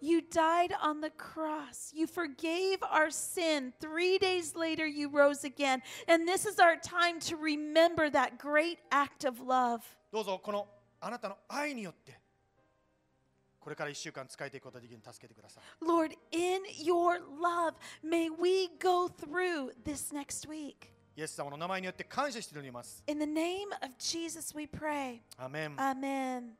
[0.00, 1.92] you died on the cross.
[1.94, 3.72] You forgave our sin.
[3.80, 5.82] Three days later, you rose again.
[6.06, 9.82] And this is our time to remember that great act of love.
[10.12, 10.66] どうぞこの
[11.00, 12.18] あなたの愛によって
[13.60, 20.88] これから1週間使えていくことができるように助けてください Lord, in your love, may we go through this next week.
[21.16, 25.20] イエス様の名前によって感謝しております In the name of Jesus, we pray.
[25.36, 26.59] アーメン Amen.